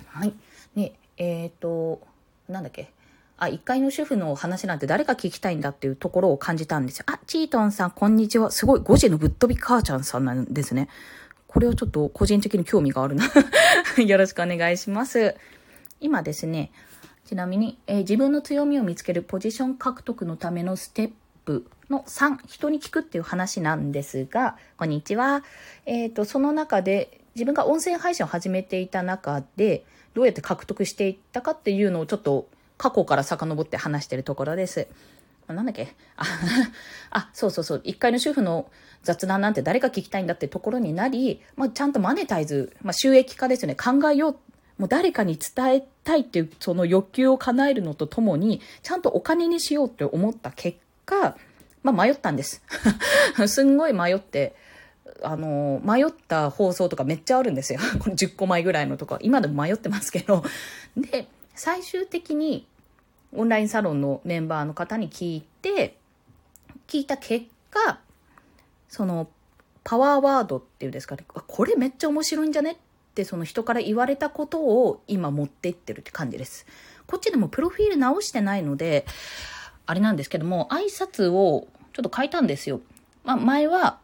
[0.07, 0.33] はい。
[0.75, 2.01] ね、えっ、ー、と、
[2.47, 2.91] なんだっけ？
[3.37, 7.05] あ、1階の主婦の話なんて誰が聞きたいんだっていうところを感じたんですよ。
[7.07, 8.51] あ、チートンさん、こんにちは。
[8.51, 10.89] すごい、5時のぶっ飛び母ちゃんさんなんですね。
[11.51, 13.25] これはちょっと個人的に興味があるな
[14.01, 15.35] よろしくお願いします。
[15.99, 16.71] 今ですね、
[17.25, 21.11] ちなみに、えー、自分の強みを見つけるポジション獲得のためのステッ
[21.43, 25.43] プの3、人に聞くっていう話なんですが、こんにちは。
[25.85, 29.83] えっ、ー、と、その中で、自分が音声配信を始めていた中で、
[30.13, 34.87] どうやって獲得していったかっていうのをちょっと過去から遡って話してるところです。
[35.47, 35.93] なんだっけ？
[37.11, 37.81] あ、そうそうそう。
[37.83, 38.69] 一階の主婦の
[39.03, 43.75] 雑談なんて誰が聞きたいんだってところになり、まあ、ちゃんとマネタイズ、まあ、収益化ですよね。
[43.75, 44.35] 考えよう。
[44.77, 51.35] もう誰かに伝えたいっていうその欲求を叶えるのとともに、ちゃんとお金にしようって思った結果、
[51.83, 52.63] まあ、迷ったんです。
[53.47, 54.55] すんごい迷って、
[55.23, 57.79] あの、迷った放送とかめっちゃあるんですよ。
[57.99, 60.43] これ10個前ぐらいのとか、今でも迷ってますけど。
[60.97, 62.65] で、最終的に
[63.33, 65.97] オンラインサロンのメンバーの方に聞いて、
[66.87, 67.99] 聞いた結果、
[68.89, 69.29] その、
[69.83, 72.75] パワーワードっていうんですかね、これめっちゃ面白いんじゃねっ
[73.15, 76.65] てその人から言われたことを今持っていってるって感じです。
[77.07, 79.05] こっちでもプロフィール直してないので、
[79.85, 82.81] あれなんですけども、挨拶をちょっと変えたんですよ。
[83.23, 83.99] まあ、前は、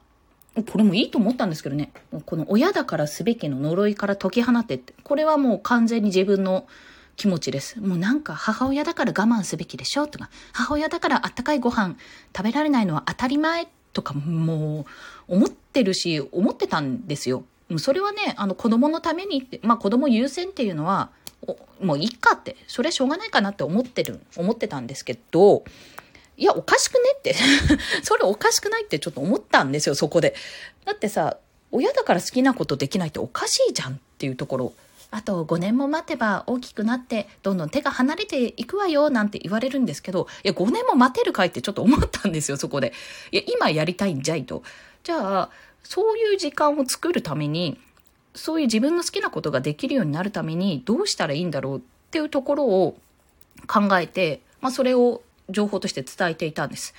[0.72, 1.92] これもいいと思ったんですけどね、
[2.26, 6.66] この親だからすべきの呪いから解き放てって、これはもう完全に自分の
[7.17, 7.82] 気持ちです。
[7.82, 10.08] もうなんか母親だから我慢すべきでしょ？
[10.08, 11.95] とか、母親だからあったかいご飯
[12.36, 14.86] 食べられないのは当たり前とかも
[15.27, 17.43] う思ってるし、思ってたんですよ。
[17.80, 21.10] それはね、あの子供のためにって、まあ子供優先っていうのは、
[21.82, 25.63] もういいかって、それはしょうがないかなって思ってる、思ってたんですけど、
[26.38, 27.36] いや、おかしくねって
[28.03, 30.36] それおかしくないってちょっと思ったんですよ、そこで。
[30.86, 31.38] だってさ、
[31.71, 34.73] 親だから好きなことできないっておかしいじゃんっていうところ。
[35.10, 42.93] あと5年も待てば大きくなってどんどん手が離れていくわよなんて言われるんですけど、いや5年も待てるかいってちょっと思ったんですよ、そこで。
[43.32, 44.63] いや、今やりたいんじゃいと。
[45.04, 45.50] じゃあ、
[45.84, 47.80] そういう時間を作るために、
[48.36, 52.98] そういう自分の好きなことができるようになるためにどうしたらいいんだろうっていうところを
[53.67, 56.93] 考えて、まあそれを情報として伝えていたんです。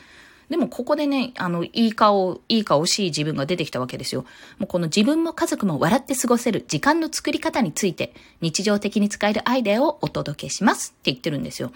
[0.48, 4.24] でもここでね、あの、いい顔、いい顔しい自分が出てきたわけですよ。
[4.58, 11.70] もうこの自分も家族も笑って過ごせる時間の作り方について、日常的に使えるアイデアをお届けしますって言ってるんですよ。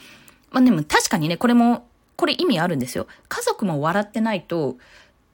[0.50, 3.06] まあでも確かにね、これも、これ意味あるんですよ。
[3.28, 4.76] 家族も笑ってないと、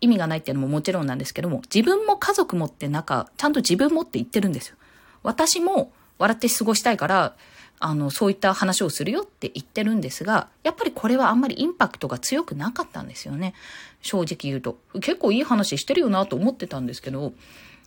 [0.00, 4.76] 意味がないっていうのももちろんなんですけども、自分も家族もって中、ちゃんと自分もって言ってるんですよ。
[5.22, 7.36] 私も笑って過ごしたいから、
[7.80, 13.54] あの、そういった話をするよって言ってるんですが、やっぱりこれはあんまりインパクトが強くなかったんですよね。
[14.02, 14.78] 正直言うと。
[14.94, 17.32] 結構いい話してるよなと思ってたんですけど、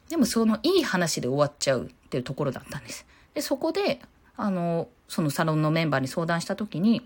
[0.10, 3.06] でもそのいい話で終わっちゃうっていうところだったんです。
[3.34, 4.02] で、そこで、
[4.38, 7.06] あの、そのサロンのメンバーに相談した時に、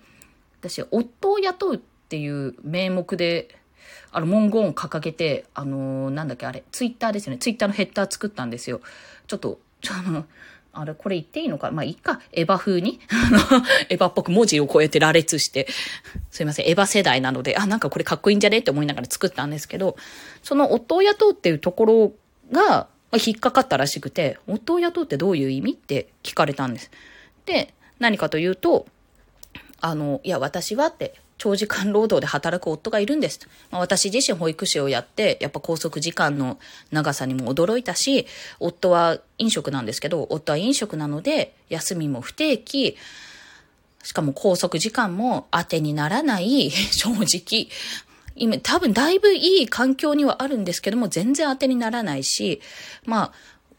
[0.60, 3.60] 私、夫を雇うっていう名目で、
[4.12, 7.38] あの、文言を掲げて、あの、なんだっけ、あれ、ツイッターですよね。
[7.38, 8.82] ツイッターのヘッダー作ったんですよ。
[9.28, 9.60] ちょっと、
[9.92, 10.26] あの、
[10.78, 11.72] あれ、これ言っていいのか？
[11.72, 12.20] まあ、いいか。
[12.34, 13.00] エヴァ風に？
[13.90, 15.68] エヴァっぽく文字を超えて羅列して、
[16.32, 19.96] すいません、エヴァ世代なので、あ、なんかこれかっこいいんじゃねって思いながら作ったんですけど、
[20.44, 22.14] その夫を雇うっていうところ
[22.52, 26.92] が、ま引っかかったらしくて、夫を雇うってどういう意味って聞かれたんです。
[27.46, 28.88] で、何かというと、
[29.80, 33.40] あの、いや、私はって、長時間労働で働く夫がいるんです。
[33.70, 36.58] まあ、私自身保育士をやって、やっぱ拘束時間の
[36.92, 38.26] 長さにも驚いたし、
[38.60, 42.98] 夫は飲食なんですけど、夫は飲食なので、休みも不定期、
[44.04, 47.68] しかも拘束時間も当てにならない、 正直。
[48.38, 52.62] 今、多分だいぶいい環境にはあるんですけども、全然当てにならないし、
[53.06, 53.34] ま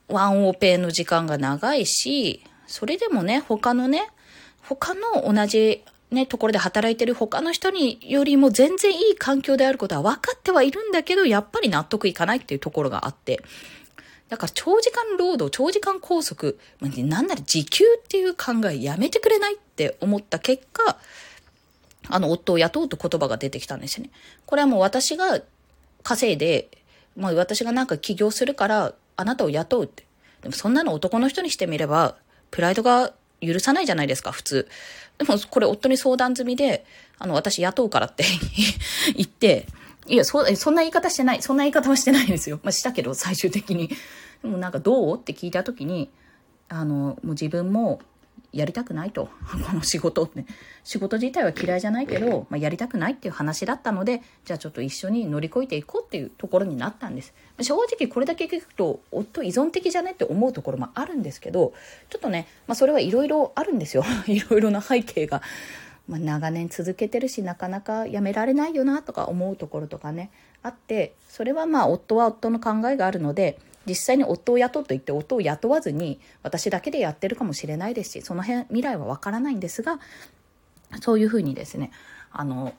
[0.08, 4.08] あ、ワンオペの時間が長いし、それでもね、他のね、
[4.62, 13.42] 他の同じね、ところで働いてる他の人によりも全然いい環境であることは分かってはいるんだけど、やっぱり納得いかないっていうところがあって。
[14.28, 20.98] だから長時間労働、長時間拘束、なんなら時給っていう考えやめてくれないって思った結果、
[22.08, 24.10] あの夫を雇うと言葉が出てきたんですよね。
[24.44, 25.40] これはもう私が
[26.02, 26.68] 稼いで、
[27.16, 30.04] もう私がなんか起業するからあなたを雇うって。
[30.42, 32.16] でもそんなの男の人にしてみれば、
[32.50, 33.12] プライドが
[33.46, 34.68] 許さないじゃないですか、普通。
[35.18, 36.84] でも、これ夫に相談済みで、
[37.18, 38.24] あの、私雇うからって
[39.16, 39.66] 言って、
[40.06, 41.42] いや、そ、そんな言い方してない。
[41.42, 42.60] そんな言い方はしてないんですよ。
[42.62, 43.88] まあ、したけど、最終的に。
[44.42, 45.18] でもなんか、どう？
[45.18, 46.10] って聞いた時に、
[46.68, 48.00] あの、もう自分も、
[48.56, 49.28] やりたくないと。
[49.68, 50.44] この仕事って。
[50.84, 57.34] 仕事自体は嫌いじゃないけど、まあ、やりたくないっていう話だったので、じゃあちょっと一緒に乗り越えていこうっていうところになったんです。
[57.60, 61.72] 正直これだけ聞くと、夫依存的じゃねって思うところもあるんですけど、
[62.08, 64.04] ちょっとね、まあ、それはいろいろあるんですよ。
[64.26, 65.42] いろいろな背景が。
[66.08, 70.30] まあ、長年続けてるし、なかなかやめられないよなとか思うところとかね、
[70.62, 79.98] あって、それはまあ夫は夫の考えがあるので、実際に夫を雇うと言って夫を雇わずに私だけでやってるかもしれないですしその辺未来はわからないんですが
[81.00, 81.90] そういうふうにですね
[82.32, 82.74] あの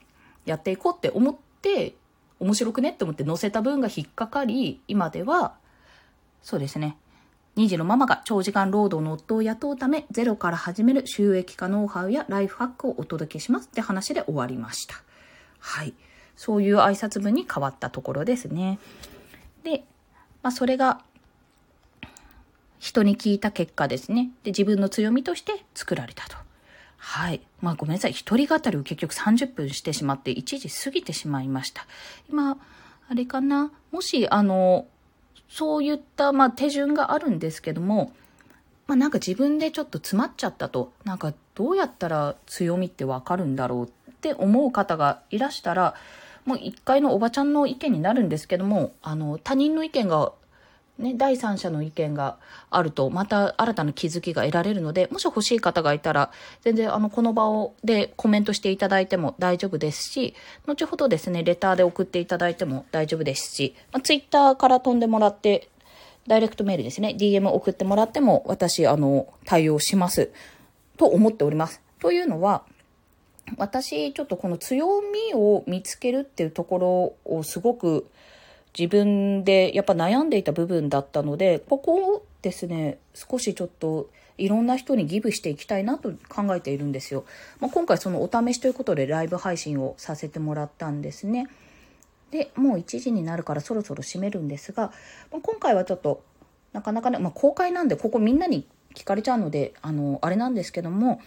[0.46, 1.96] やっていこうって思って
[2.40, 5.56] 面白くねって思って載せた分が引っかかり今では
[6.42, 6.98] そうですね
[7.58, 15.02] 2児のママが長時間労働の夫を雇うためゼロから始める収益化ノウハウやライフハックをお届けしますって話で終わりました。
[15.60, 15.96] はい。
[16.36, 18.78] そういう挨拶文に変わったところですね。
[19.64, 19.86] で、
[20.44, 21.02] まあ、それが
[22.80, 24.30] 人に聞いた結果ですね。
[24.44, 26.38] で、自分の強みとして作られたと。
[26.98, 27.42] はい。
[27.62, 28.12] まあごめんなさい。
[28.12, 31.86] 一人語りを結局30分してしまって1時過ぎてしまいました。
[32.30, 32.58] 今、
[33.10, 33.72] あれかな？
[33.92, 34.88] もし、あの、
[35.50, 38.12] そういった、まあ、手順があるんですけども、
[38.86, 40.92] まあなんか自分でちょっと詰まっちゃったと。
[41.04, 43.90] なんかどうやったら強みってわかるんだろうっ
[44.22, 45.96] て思う方がいらしたら、
[46.48, 50.32] もう一回のおばちゃんの意見になるんですけども、あの、他人の意見が、
[50.98, 52.38] ね、第三者の意見が
[52.70, 56.32] あると、また新たな気づきが得られるので、もし欲しい方がいたら、
[56.62, 65.68] 全然あの、この場をでコメントしていただいても大丈夫ですし、後ほどですね、レターで送っていただいても大丈夫ですし、まあ、ツイッターから飛んでもらって、
[66.28, 70.32] ダイレクトメールですね、DM 送ってもらっても、私、あの、対応します。
[70.96, 71.82] と思っております。
[72.00, 72.64] というのは、
[73.56, 78.08] 私、ちょっとこの強みを見つけるっていうところをすごく
[78.78, 87.26] 自分でやっぱ悩んでいた部分だったので、ここをですね、少しちょっといろんな人にギブしていきたいなと考えているんですよ。
[87.60, 91.48] まあ、今回そのお試しということでライブ配信をさせてもらったんですね。
[92.32, 94.92] で、もう1時になるからそろそろ閉めるんですが、
[95.32, 96.22] まあ、今回はちょっと
[96.74, 101.22] なかなかね、まあ、公開なんでここみんなに聞かれちゃうので、あの、あれなんですけども、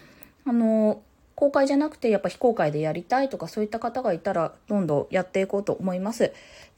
[0.45, 1.01] あの、
[1.41, 6.31] 公開じゃなくてやっぱ非公開でやりたいとかそういった方がいたらどんどんやっていこうと思います。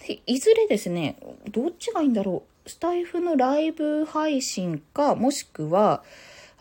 [0.07, 1.17] でいずれですね、
[1.51, 2.69] どっちがいいんだろう。
[2.69, 6.01] スタイフのライブ配信か、もしくは、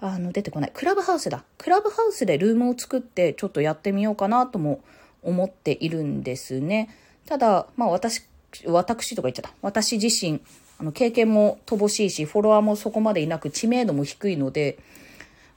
[0.00, 0.72] あの、出てこない。
[0.74, 1.44] クラブハウスだ。
[1.58, 4.80] クラブハウスでルームを作ってちょっとやってみようかなとも
[5.22, 6.88] 思っているんですね。
[7.26, 8.24] ただ、まあ私、
[8.66, 9.54] 私とか言っちゃった。
[9.62, 10.40] 私自身、
[10.80, 14.78] あの、経験も乏しいし、フォロワーもそこまでいなく、知名度も低いので、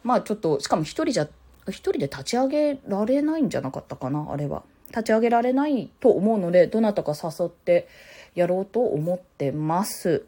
[0.03, 1.27] まあちょっと、しかも一人じゃ
[1.67, 4.63] 一人で立ち上げられないんじゃなかったかな、あれは。
[4.89, 7.87] 立ち上げられないと思うので、どなたか誘って
[8.35, 10.25] やろうと思ってます。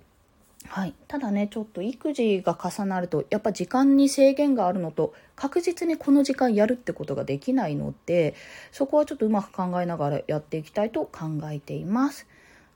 [0.65, 0.93] はい。
[1.07, 8.33] ただね、ちょっと育児が重なると、やっぱ時間に制限があるのと、確実にこの時間やるってことができないので、
[8.71, 12.27] そこはちょっとうまく考えながらやっていきたいと考えています。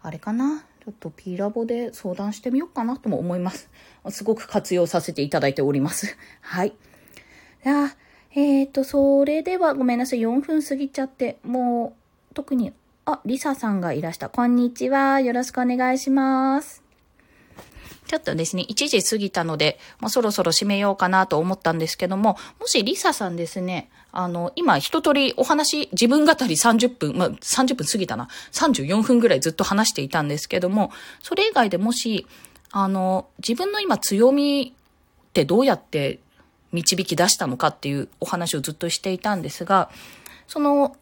[0.02, 0.63] あれかな？
[0.86, 3.69] ちょっと P ラボで相談してみようかなとも思います。
[4.10, 6.18] すごく活用させていただいております。
[6.39, 6.74] はい。
[7.64, 7.95] じゃあ、
[8.34, 10.20] えっ、ー、と、それではごめんなさい。
[10.20, 11.96] 4分過ぎちゃって、も
[12.32, 12.72] う、特に、
[13.04, 14.30] あ、リサさんがいらした。
[14.30, 15.20] こんにちは。
[15.20, 16.82] よろしくお願いします。
[18.08, 28.30] ちょっとですね、1時過ぎたので、まあ、そろそろ締めようかなと思ったんですけども、もしリサさんですね、あの、今一通りお話、自分語り30分、まあ、30分過ぎたな。
[28.54, 32.26] 34分ぐらいずっと話していたんですけども、それ以外でもし、
[32.72, 36.20] あの、自分の今強みってどうやって
[36.72, 39.89] 導き出したのかっていうお話をずっとしていたんですが、
[40.47, 40.95] その、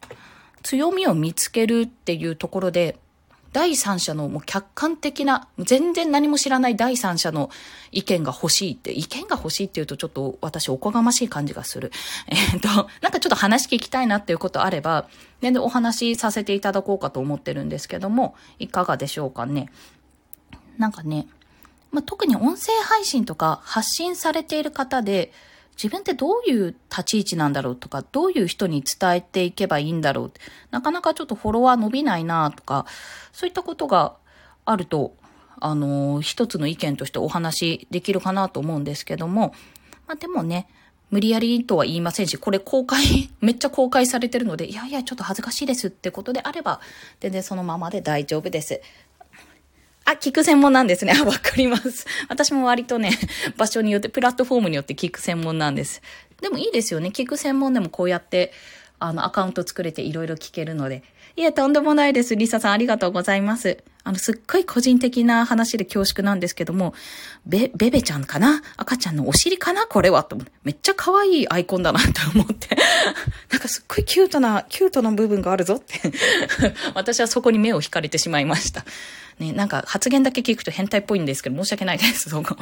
[0.62, 2.98] 強みを見つけるっていうところで、
[3.52, 7.50] 第三者のもう客観的な、全然何も知らない第三者の
[7.90, 11.90] 意見が欲しいって、意見が欲しいって言うとちょっと私おこがましい感じがする。
[12.28, 12.68] えっ、と、
[13.00, 15.08] なんかちょっと話聞きたいなっていうことあれば、
[15.40, 19.68] 全然お話しさせていただこうかと思ってるんですけども、いかがでしょうかね。
[20.78, 21.26] なんかね、
[21.90, 25.32] まあ、特に音声配信とか発信されている方で、
[25.82, 30.32] 自分ってどういう立ち位置なんだろうとか、どういう人に伝えていけばいいんだろう
[30.70, 32.84] なかなかちょっとフォロワー伸びないなとか、
[33.32, 34.14] そういったことが
[34.66, 35.14] あると、
[35.58, 39.54] あの一つの意見としてお話できるかなと思うんですけども、
[40.06, 40.68] まあ、でもね、
[41.08, 46.80] 無理やりとは言いませんし、これ公開、 めっちゃ公開されてるので、いやいや、ちょっと恥ずかしいですってことであれば、
[47.20, 48.82] 全然そのままで大丈夫です。
[50.10, 51.14] あ、聞く専門なんですね。
[51.16, 52.06] あ、 わかります。
[52.28, 53.16] 私も割とね、
[53.56, 56.02] 場所によって、プラットフォームによって聞く専門なんです。
[56.40, 57.10] でもいいですよね。
[57.10, 58.52] 聞く専門でもこうやって、
[58.98, 61.02] あの、アカウント作れていろいろ聞けるので。
[61.36, 62.34] いや、とんでもないです。
[62.34, 63.78] リサさんありがとうございます。
[64.02, 66.92] あの、すっごい個人的な話で恐縮なんですけども、
[67.46, 68.62] ベ、ベベちゃんかな？
[68.76, 69.86] 赤ちゃんのお尻かな？
[69.86, 70.36] これはと。
[70.64, 72.76] めっちゃ可愛いアイコンだなって思って。
[73.50, 76.12] なんかすっごいキュートな、キュートな部分があるぞって
[76.94, 78.84] 私はそこに目を惹かれてしまいました。
[79.40, 82.56] ね、なんか発言だけ聞くと変態っぽいんですけど、申し訳ないです、 そこ。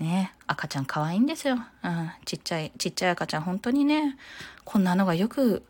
[0.00, 1.58] ね赤ちゃん可愛いんですよ。
[1.82, 4.16] うん、ちっちゃい、ちっちゃい赤ちゃん本当にね、
[4.64, 5.64] こんなのがよく、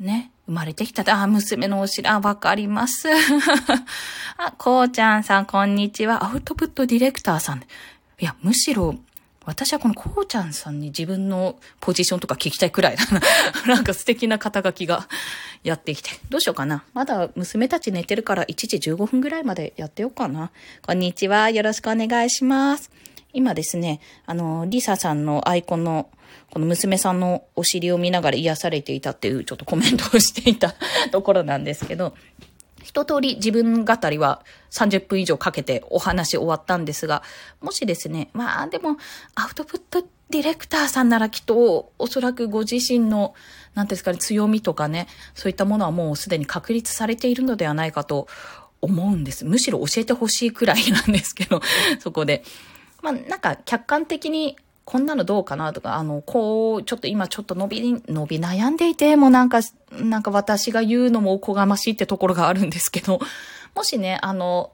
[0.00, 1.04] ね、生まれてきた。
[1.14, 3.08] あ、娘のお知ら、わかります。
[4.36, 6.24] あ、こうちゃんさん、こんにちは。
[6.24, 7.60] アウトプットディレクターさん。
[7.60, 8.96] いや、むしろ、
[9.46, 13.20] 私はこのこうちゃんさんに自分のポジションとか聞きたいくらいだな。
[13.74, 15.08] なんか素敵な肩書きが
[15.62, 16.10] やってきて。
[16.30, 16.84] どうしようかな。
[16.94, 20.50] まだ娘たち寝てるから1時15分ぐらいまでやってようかな。
[20.82, 21.50] こんにちは。
[21.50, 22.90] よろしくお願いします。
[23.32, 26.08] 今ですね、あの、リサさんのアイコンの
[26.50, 30.74] この娘さんのお尻を見ながら癒されていたっていうちょっとコメントをしていた
[31.10, 32.14] ところなんですけど、
[32.84, 37.22] 一通り自分語りは30分以上かけてお話終わったんですが、
[37.60, 38.98] もしですね、まあでも、
[39.34, 43.34] アウトプットディレクターさんならきっと、おそらくご自身の、
[43.74, 48.28] なんですかね、強みとかね、そういったものはもうすでに確立されているのではないかと
[48.82, 49.44] 思うんです。
[49.44, 51.62] むしろ教えてほしいくらいなんですけど、
[52.00, 52.44] そこで。
[53.00, 59.60] まあなんか客観的にこんなのどうかなとか、あの、こう、ちょっと今ちょっと伸び、伸び悩んでいて、もなんか、
[59.92, 63.18] なんか私が言うのもおこがましいってところがあるんですけど、
[63.74, 64.72] もしね、あの、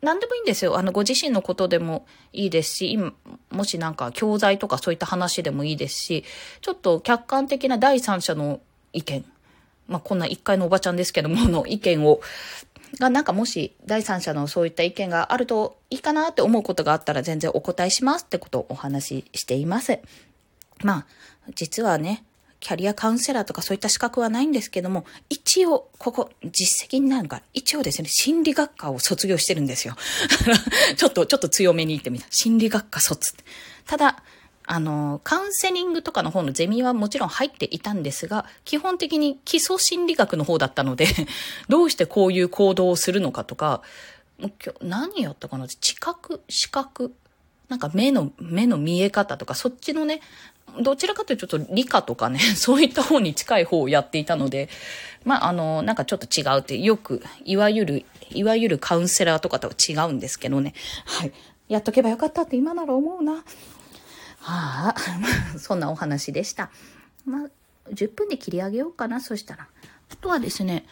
[0.00, 0.78] 何でもいいんですよ。
[0.78, 3.12] あの、ご自身のことでもいいですし、今、
[3.50, 6.24] もしなんか教材とかそういった話でもいいですし、
[6.60, 8.60] ちょっと客観的な第三者の
[8.92, 9.24] 意見、
[9.88, 12.20] まあ、こんな一回のおばちゃんですけども、の意見を
[12.98, 19.98] がなんかもし第三者のそういった意見があるといいかなって思うことがあったら全然お答えしますってことをお話ししています。
[20.82, 21.06] まあ、
[21.54, 22.24] 実はね、
[22.62, 29.96] キャリアカウンセラーとかそういった資格はないんですけども、一応、ここ、実績になるから、一応ですね、心理学科を卒業してるんですよ。
[30.96, 32.26] ちょっと、ちょっと強めに言ってみた。
[32.30, 33.34] 心理学科卒。
[33.84, 34.22] ただ、
[34.66, 41.06] あの、カウンセリングとかの方のゼミはもちろん入っていたんですが、基本的に基礎心理学の方だったので
[41.68, 43.82] どうしてこういう行動をするのかとか、
[44.38, 47.14] もう今日何やったかな知覚、視覚、
[47.68, 50.20] なんか目の、目の見え方とか、そっちのね、
[50.80, 54.68] どちらかというとちょっと理科とかね、 そういった方に近い方をやっていたので、
[55.24, 60.74] まあ、あの、なんかちょっと違うって、よく、いわゆる、いわゆるカウンセラーとかとは違うんですけどね。
[61.04, 61.32] はい。
[61.68, 63.44] やっとけばよかったって今なら思うな。
[64.42, 64.94] はあ、
[65.58, 66.70] そんなお話でした。
[67.24, 67.48] まあ、
[67.90, 69.68] 10分で切り上げようかな、そしたら。
[70.10, 70.84] あとはですね、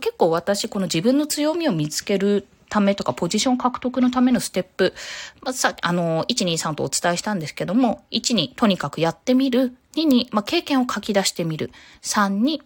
[0.00, 4.94] 結構私、この自分の強みを見つけるためとか、ポジション獲得のためのステップ、
[5.42, 12.62] まあ、さあの、1、2、3とお伝えしたんですけども、1にとにかくやってみる、2に、まあ、経験を書き出してみる、3に、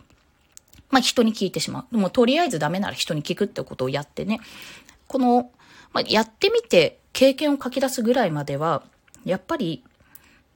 [0.90, 1.96] まあ、人に聞いてしまう。
[1.96, 4.40] もうとりあえずダメなら人に聞くってことをやってね、
[5.06, 5.50] この、
[5.92, 8.82] まあ、やってみて経験を書き出すぐらいまでは、
[9.24, 9.84] やっぱり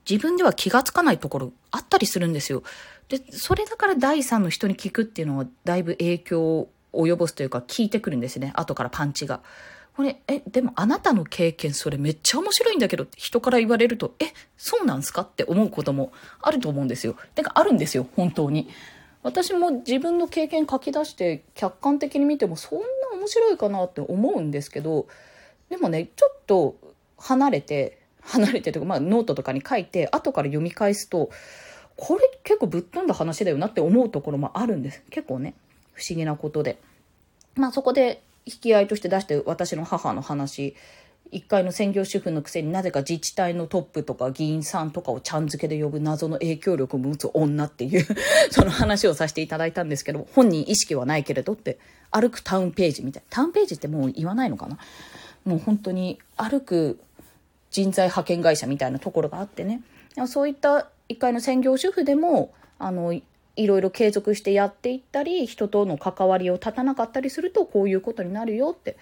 [0.08, 2.62] 自分では気がつかないところあったりするんですよ。
[3.08, 8.52] で、それだから第三の人に聞くっていうのはだいぶ影響を及ぼすというか聞いてくるんですね。
[8.54, 9.40] 後からパンチが。
[9.96, 14.26] これ、え、でもあなたの経験それめっちゃ面白いんだけどって人から言われると、え、
[14.56, 17.16] そうなんすかって思うこともあると思うんですよ。
[17.34, 18.68] てかあるんですよ、本当に。
[19.22, 22.84] 私も自分の経験書き出して客観的に見てもそんな
[23.18, 25.08] 面白いかなって思うんですけど、
[25.70, 26.76] でもね、ちょっと
[27.16, 31.30] 離れて離れてとか、まあ、ノートとかに書いて、後から読み返すと、
[31.96, 35.02] これ結構ぶっ飛んだ話だよなって思うところもあるんです。
[35.10, 35.54] 結構ね、
[35.94, 36.78] 不思議なことで。
[37.54, 40.76] まあそこで引き合いとして出して私の母の話
[41.32, 48.06] 一階の専業主婦のくせになぜか自治体のトップとか議員さんとかをちゃん付けで呼ぶ謎の影響力を持つ女っていう
[48.50, 51.78] その話をさせていただいたんですけど、本人意識はないけれどって、
[52.10, 53.26] 歩くタウンページみたいな。
[53.30, 54.78] タウンページってもう言わないのかな
[55.44, 56.98] もう本当に歩く
[57.76, 59.82] 人材派遣会社みたいなところがあってね。
[60.28, 63.22] そういった一階の専業主婦でも、あの、い
[63.56, 68.96] ろいろ継続してやっていったり、人との関わりを立たなかったりすると、こういうことになるよって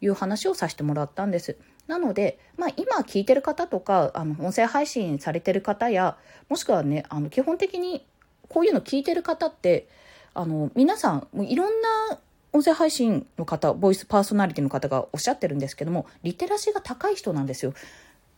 [0.00, 1.56] いう話をさせてもらったんです。
[1.86, 6.18] なので、まあ、今聞いてる方とかあの音声配信されてる方や
[6.50, 8.04] もしくはねあの基本的に
[8.48, 9.88] こういうの聞いてる方って
[10.34, 12.18] あの皆さんもういろんな
[12.52, 17.72] 音声配信の方ボイスパーソナリティの方がおっしゃってるんですけどもリテラシーが高い人なんですよ。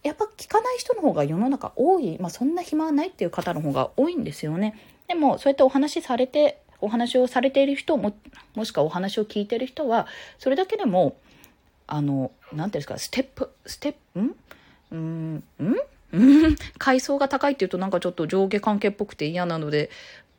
[0.03, 4.79] やっぱ聞かない人の方が世の中多い、まあ、そんな暇はないっていう方の方が多いんですよね。
[5.09, 8.15] でもそうやってお話しされてお話をされている人も
[8.55, 10.07] もしくはお話を聞いている人は
[10.39, 11.17] それだけでも
[11.91, 14.37] あの、なんていうんですか、ステップ、ステップ、ん？
[14.93, 15.45] うん、んん、
[16.79, 19.91] 階層が高いっていうとなんかちょっと上下関係っぽくて嫌なので、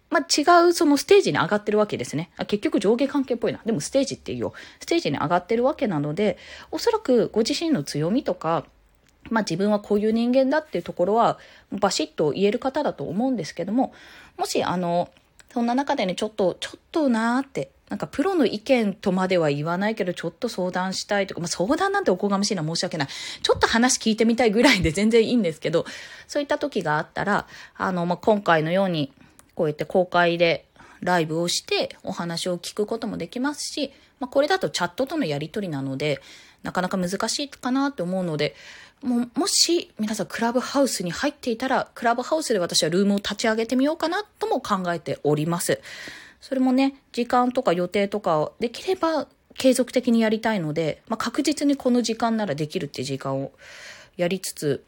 [0.09, 2.31] まあ、違うそのステージに上がってるわけですね。
[2.47, 3.61] 結局上下関係っぽいな。
[3.65, 4.53] でもステージっていうよ。
[4.79, 6.37] ステージに上がってるわけなので、
[6.71, 8.65] おそらくご自身の強みとか、
[9.29, 11.37] まあ自分はこういう人間だっていうところは
[11.71, 13.93] バシッと言える方だと思うんですけども、
[14.37, 15.09] もしあの、
[15.53, 23.07] そんな中でね、ちょっと、ちょっとなーって、なんかプロの意見とまでは言わないけど、ちょっと相談したいとか、まあ、相談なんておこがましいのは申し訳ない。
[23.43, 25.85] ちょっと話聞いてみたいぐらいで 全然いいんですけど、
[26.25, 29.11] そういった時があったら、あの、まあ、今回のように、
[29.55, 30.65] こうやって公開で
[31.01, 33.91] ライブをしてお話を聞くこともできますし、
[34.21, 36.21] まあ、これだとチャットとのやり取りなので、
[36.63, 38.55] なかなか難しいかなと思うので、
[39.01, 45.81] ももし皆さんクラブハウスに入っていたら、クラブハウスで私はルームを立ち上げてみようかなとも考えております。
[46.39, 49.27] それもね、時間とか予定とかをできれば
[49.57, 53.51] 継続的にやりたいので、まあ、確実にこの時間ならできるって時間を
[54.17, 54.83] やりつつ、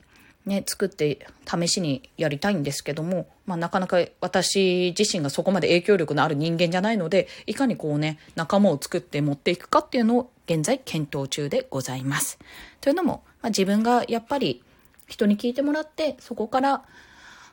[0.45, 12.39] ね、作って試しにやりたいんですけども、まあ、なかなか私自身がそこまで影響力のある人間じゃないので、いかにこうね、仲間を作って持っていくかっていうのを現在検討中でございます。
[12.81, 14.61] というのも、まあ、自分がやっぱり
[15.07, 16.83] 人に聞いてもらって、そこから、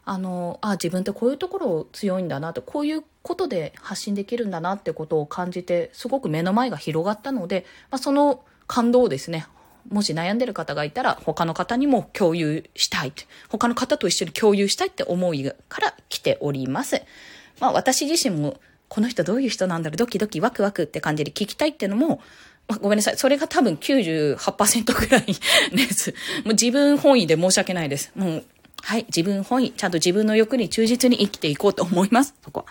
[0.05, 9.47] あの、あ、自分ってこういうところを強いんだなと、こういうことで発信できるんだなってことを感じて、すごく目の前が広がったので、まあ、その感動をですね、
[9.89, 13.12] もし悩んでる方がいたら、他の方にも共有したい。
[13.49, 17.03] 他の方と一緒に共有したいって思いから来ております。
[17.61, 22.20] まあ私自身も、この人どういう人なんだろう、ドキドキワクワクって感じで聞きたいっていうのも、
[22.68, 23.16] まあ、ごめんなさい。
[23.16, 26.12] それが多分98%ぐらいです。
[26.45, 28.12] もう自分本位で申し訳ないです。
[28.14, 28.45] もう、
[28.83, 29.05] はい。
[29.07, 29.72] 自分本位。
[29.72, 32.35] ちゃんと自分の欲に忠実に生きていこうと思います。
[32.45, 32.66] そこ。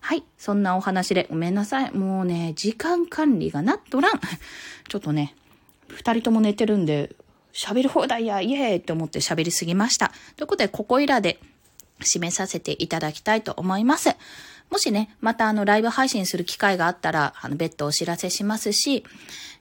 [0.00, 0.24] はい。
[0.38, 1.92] そんなお話でごめんなさい。
[1.92, 4.20] もうね、時間管理がなっとらん。
[4.88, 5.34] ちょっとね、
[5.92, 7.14] 二人とも寝てるんで、
[7.52, 10.10] 喋り放題や、イエーイって思って喋りすぎました。
[10.36, 11.38] ということで、ここいらで
[12.00, 14.16] 締めさせていただきたいと思います。
[14.70, 19.04] もしね、またあの、ライブ配信する機会があったら、あの、別途お知らせしますし、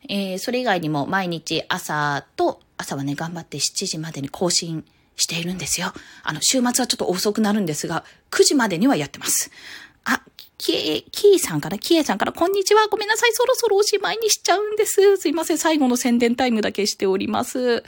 [0.07, 4.85] えー、それ以外にも毎日朝と、朝はね、頑張って7時までに更新
[5.17, 5.93] しているんですよ。
[6.23, 9.51] あの、週末はちょっと遅くなるんですが、9時までにはやってます。
[10.05, 10.21] あ、
[10.61, 12.87] キエ、キーさんから、キエさんから、こんにちは。
[12.87, 13.33] ごめんなさい。
[13.33, 15.17] そろそろおしまいにしちゃうんです。
[15.17, 15.57] すいません。
[15.57, 17.83] 最後の宣伝タイムだけしております。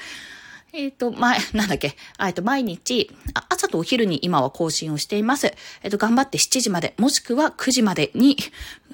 [0.73, 3.11] えっ、ー、と、前、なんだっけ、えっと、毎日、
[3.47, 5.53] 朝とお昼に今は更新をしています。
[5.83, 8.37] えっ、と、頑張って7時まで、もしくは9時までに、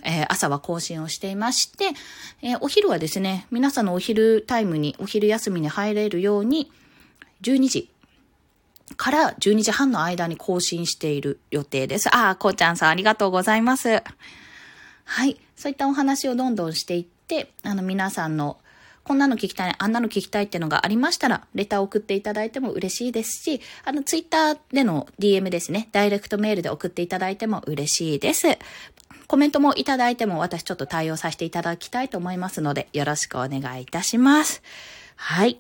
[0.03, 1.91] えー、朝は更新をしていまして、
[2.41, 6.69] えお昼はですね、皆さんのお昼タイムに、お昼休みに入れるように、
[7.43, 7.89] 12時
[8.99, 12.13] から12時半の間に更新している予定です。
[12.13, 14.03] ああ、こうちゃんさんありがとうございます。
[15.05, 15.39] はい。
[15.55, 18.57] そういったお話をどんどんしていって、あの皆さんの
[19.05, 28.59] こんなの聞きたい、あんなの聞きたいっていうのがありましたら、レターを送っていただいても嬉しいですし、あの、ツイッターでの DM ですね、ダイレクトメールで送っていただいても嬉しいです。
[29.27, 34.61] コメントもいただいても私ちょっと対応させていただきたいと思いますので、よろしくお願いいたします。
[35.15, 35.57] はい。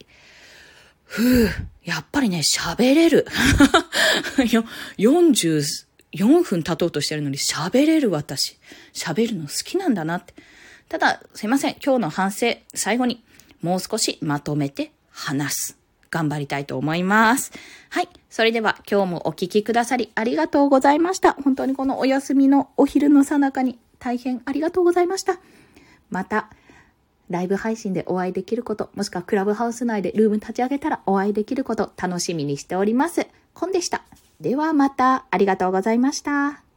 [1.09, 1.49] ふぅ、
[1.83, 3.25] やっぱりね、喋れる。
[4.99, 8.57] 44分経とうとしてるのに喋れる私。
[8.93, 10.35] 喋るの好きなんだなって。
[10.87, 11.75] ただ、すいません。
[11.83, 13.23] 今日の反省、最後に。
[13.61, 15.77] もう少しまとめて話す。
[16.11, 17.51] 頑張りたいと思います。
[17.89, 18.09] はい。
[18.29, 21.33] それでは今日もお聞きくださりありがとうございました。
[21.33, 25.39] 本当にこのお休みのお昼のさなかに大変ありがとうございました。
[26.11, 26.49] また、
[27.29, 33.27] ライブ配信でお会いできること、もしくはクラブハウス内でルーム立ち上げたらお会いできること楽しみにしております。
[33.53, 34.03] コンでした。
[34.39, 36.68] ではまた、ありがとうございました。